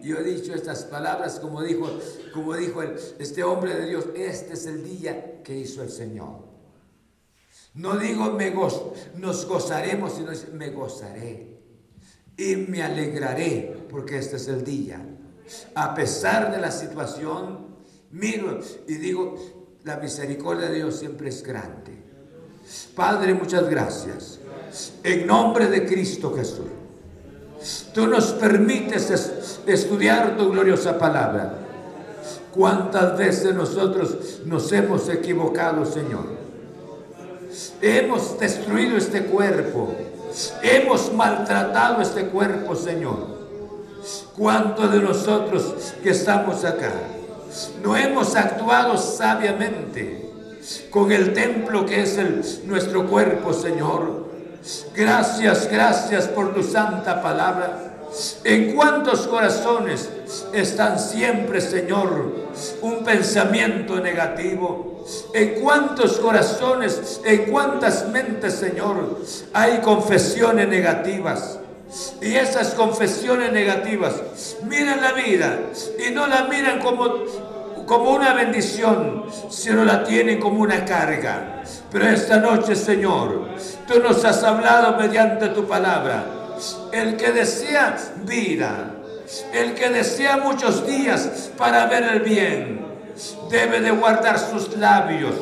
Yo 0.00 0.16
he 0.16 0.22
dicho 0.24 0.54
estas 0.54 0.84
palabras 0.84 1.38
como 1.38 1.62
dijo, 1.62 1.86
como 2.32 2.54
dijo 2.54 2.82
este 2.82 3.44
hombre 3.44 3.74
de 3.74 3.90
Dios, 3.90 4.06
este 4.14 4.54
es 4.54 4.64
el 4.64 4.82
día 4.84 5.42
que 5.42 5.54
hizo 5.54 5.82
el 5.82 5.90
Señor. 5.90 6.41
No 7.74 7.96
digo 7.96 8.32
me 8.32 8.52
nos 9.16 9.46
gozaremos, 9.46 10.14
sino 10.14 10.32
me 10.52 10.70
gozaré 10.70 11.58
y 12.36 12.56
me 12.56 12.82
alegraré 12.82 13.86
porque 13.90 14.18
este 14.18 14.36
es 14.36 14.48
el 14.48 14.64
día. 14.64 15.00
A 15.74 15.94
pesar 15.94 16.52
de 16.52 16.58
la 16.58 16.70
situación, 16.70 17.66
miro 18.10 18.58
y 18.86 18.94
digo, 18.94 19.36
la 19.84 19.96
misericordia 19.96 20.68
de 20.68 20.76
Dios 20.76 20.98
siempre 20.98 21.28
es 21.28 21.42
grande. 21.42 22.02
Padre, 22.94 23.34
muchas 23.34 23.68
gracias. 23.68 24.40
En 25.02 25.26
nombre 25.26 25.66
de 25.66 25.86
Cristo 25.86 26.34
Jesús. 26.34 26.66
Tú 27.94 28.06
nos 28.06 28.32
permites 28.32 29.60
estudiar 29.66 30.36
tu 30.36 30.50
gloriosa 30.50 30.98
palabra. 30.98 31.58
¿Cuántas 32.52 33.16
veces 33.16 33.54
nosotros 33.54 34.40
nos 34.44 34.70
hemos 34.72 35.08
equivocado, 35.08 35.86
Señor? 35.86 36.41
Hemos 37.80 38.38
destruido 38.38 38.96
este 38.96 39.24
cuerpo. 39.24 39.94
Hemos 40.62 41.12
maltratado 41.12 42.00
este 42.00 42.26
cuerpo, 42.26 42.74
Señor. 42.74 43.42
¿Cuántos 44.36 44.90
de 44.92 45.00
nosotros 45.00 45.94
que 46.02 46.10
estamos 46.10 46.64
acá 46.64 46.92
no 47.82 47.96
hemos 47.96 48.34
actuado 48.34 48.96
sabiamente 48.96 50.30
con 50.90 51.12
el 51.12 51.34
templo 51.34 51.84
que 51.84 52.02
es 52.02 52.16
el, 52.18 52.42
nuestro 52.66 53.06
cuerpo, 53.06 53.52
Señor? 53.52 54.26
Gracias, 54.94 55.68
gracias 55.70 56.28
por 56.28 56.54
tu 56.54 56.62
santa 56.62 57.20
palabra. 57.20 57.92
¿En 58.44 58.74
cuántos 58.74 59.26
corazones 59.26 60.08
están 60.52 60.98
siempre, 60.98 61.60
Señor, 61.60 62.32
un 62.80 63.04
pensamiento 63.04 64.00
negativo? 64.00 65.04
¿En 65.34 65.60
cuántos 65.60 66.18
corazones, 66.18 67.20
en 67.24 67.50
cuántas 67.50 68.08
mentes, 68.08 68.54
Señor, 68.54 69.18
hay 69.52 69.78
confesiones 69.78 70.68
negativas? 70.68 71.58
Y 72.20 72.34
esas 72.36 72.74
confesiones 72.74 73.52
negativas 73.52 74.14
miran 74.66 75.00
la 75.00 75.12
vida 75.12 75.58
y 75.98 76.10
no 76.12 76.26
la 76.26 76.44
miran 76.44 76.78
como, 76.80 77.06
como 77.86 78.12
una 78.12 78.32
bendición, 78.32 79.24
sino 79.50 79.84
la 79.84 80.02
tienen 80.04 80.40
como 80.40 80.62
una 80.62 80.84
carga. 80.84 81.62
Pero 81.90 82.08
esta 82.08 82.38
noche, 82.38 82.74
Señor, 82.74 83.48
tú 83.86 84.00
nos 84.00 84.24
has 84.24 84.42
hablado 84.42 84.96
mediante 84.96 85.48
tu 85.48 85.66
palabra. 85.66 86.24
El 86.92 87.16
que 87.16 87.32
desea 87.32 87.96
vida, 88.24 89.01
el 89.52 89.74
que 89.74 89.88
desea 89.88 90.36
muchos 90.36 90.86
días 90.86 91.50
para 91.56 91.86
ver 91.86 92.04
el 92.04 92.20
bien, 92.20 92.84
debe 93.50 93.80
de 93.80 93.90
guardar 93.90 94.38
sus 94.38 94.76
labios 94.76 95.34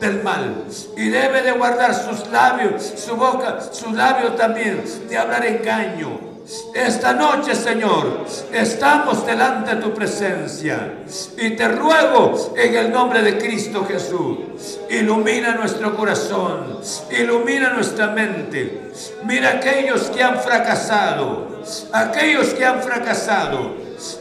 del 0.00 0.22
mal 0.22 0.64
y 0.96 1.08
debe 1.08 1.42
de 1.42 1.52
guardar 1.52 1.94
sus 1.94 2.28
labios, 2.28 2.82
su 2.96 3.16
boca, 3.16 3.60
su 3.72 3.92
labio 3.92 4.32
también 4.32 4.82
de 5.08 5.18
hablar 5.18 5.44
engaño. 5.46 6.35
Esta 6.74 7.12
noche, 7.12 7.56
Señor, 7.56 8.24
estamos 8.52 9.26
delante 9.26 9.74
de 9.74 9.82
tu 9.82 9.92
presencia 9.92 10.98
y 11.36 11.50
te 11.56 11.66
ruego 11.66 12.54
en 12.56 12.74
el 12.76 12.92
nombre 12.92 13.20
de 13.20 13.36
Cristo 13.36 13.84
Jesús, 13.84 14.78
ilumina 14.88 15.56
nuestro 15.56 15.96
corazón, 15.96 16.78
ilumina 17.10 17.70
nuestra 17.70 18.08
mente. 18.08 18.92
Mira 19.24 19.54
aquellos 19.54 20.02
que 20.02 20.22
han 20.22 20.38
fracasado, 20.38 21.62
aquellos 21.92 22.48
que 22.50 22.64
han 22.64 22.80
fracasado. 22.80 23.74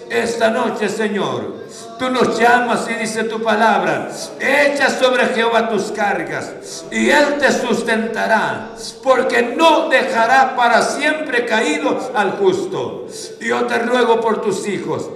Esta 0.10 0.50
noche, 0.50 0.90
Señor, 0.90 1.65
Tú 1.98 2.10
nos 2.10 2.38
llamas 2.38 2.88
y 2.90 2.94
dice 2.96 3.24
tu 3.24 3.42
palabra, 3.42 4.10
echa 4.40 4.90
sobre 4.90 5.28
Jehová 5.28 5.70
tus 5.70 5.92
cargas 5.92 6.86
y 6.92 7.10
Él 7.10 7.38
te 7.40 7.52
sustentará, 7.52 8.72
porque 9.02 9.54
no 9.56 9.88
dejará 9.88 10.56
para 10.56 10.82
siempre 10.82 11.46
caído 11.46 12.12
al 12.14 12.32
justo. 12.32 13.08
Yo 13.40 13.66
te 13.66 13.80
ruego 13.80 14.20
por 14.20 14.42
tus 14.42 14.68
hijos. 14.68 15.10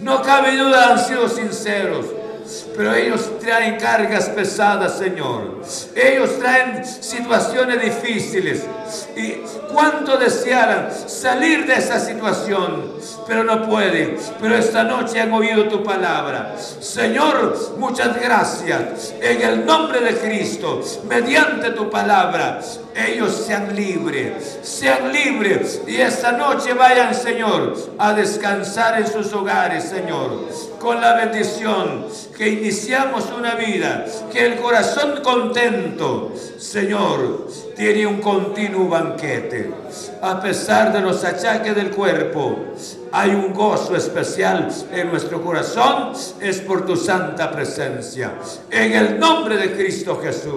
No 0.00 0.22
cabe 0.22 0.56
duda, 0.56 0.92
han 0.92 0.98
sido 0.98 1.28
sinceros 1.28 2.06
pero 2.76 2.94
ellos 2.94 3.38
traen 3.40 3.78
cargas 3.78 4.28
pesadas, 4.28 4.98
Señor. 4.98 5.62
Ellos 5.94 6.38
traen 6.38 6.84
situaciones 6.84 7.82
difíciles. 7.82 8.64
Y 9.16 9.36
cuánto 9.72 10.16
desearan 10.16 10.90
salir 11.06 11.66
de 11.66 11.74
esa 11.74 11.98
situación, 11.98 12.92
pero 13.26 13.44
no 13.44 13.66
pueden. 13.68 14.16
Pero 14.40 14.56
esta 14.56 14.84
noche 14.84 15.20
han 15.20 15.32
oído 15.32 15.68
tu 15.68 15.82
palabra. 15.82 16.56
Señor, 16.58 17.76
muchas 17.78 18.20
gracias. 18.20 19.14
En 19.20 19.40
el 19.42 19.66
nombre 19.66 20.00
de 20.00 20.16
Cristo, 20.16 20.82
mediante 21.08 21.70
tu 21.70 21.90
palabra, 21.90 22.60
ellos 22.94 23.44
sean 23.46 23.74
libres, 23.74 24.58
sean 24.62 25.12
libres 25.12 25.80
y 25.86 25.96
esta 25.96 26.32
noche 26.32 26.74
vayan, 26.74 27.14
Señor, 27.14 27.74
a 27.98 28.12
descansar 28.12 29.00
en 29.00 29.06
sus 29.06 29.32
hogares, 29.32 29.84
Señor, 29.84 30.46
con 30.82 31.00
la 31.00 31.14
bendición 31.14 32.06
que 32.36 32.48
iniciamos 32.48 33.30
una 33.38 33.54
vida, 33.54 34.04
que 34.32 34.46
el 34.46 34.56
corazón 34.56 35.20
contento, 35.22 36.32
Señor, 36.58 37.46
tiene 37.76 38.04
un 38.04 38.20
continuo 38.20 38.88
banquete. 38.88 39.72
A 40.20 40.40
pesar 40.40 40.92
de 40.92 41.00
los 41.00 41.22
achaques 41.22 41.76
del 41.76 41.90
cuerpo, 41.90 42.74
hay 43.12 43.30
un 43.30 43.54
gozo 43.54 43.94
especial 43.94 44.68
en 44.92 45.08
nuestro 45.08 45.40
corazón, 45.40 46.14
es 46.40 46.60
por 46.60 46.84
tu 46.84 46.96
santa 46.96 47.52
presencia. 47.52 48.32
En 48.68 48.92
el 48.92 49.20
nombre 49.20 49.56
de 49.56 49.76
Cristo 49.76 50.20
Jesús. 50.20 50.52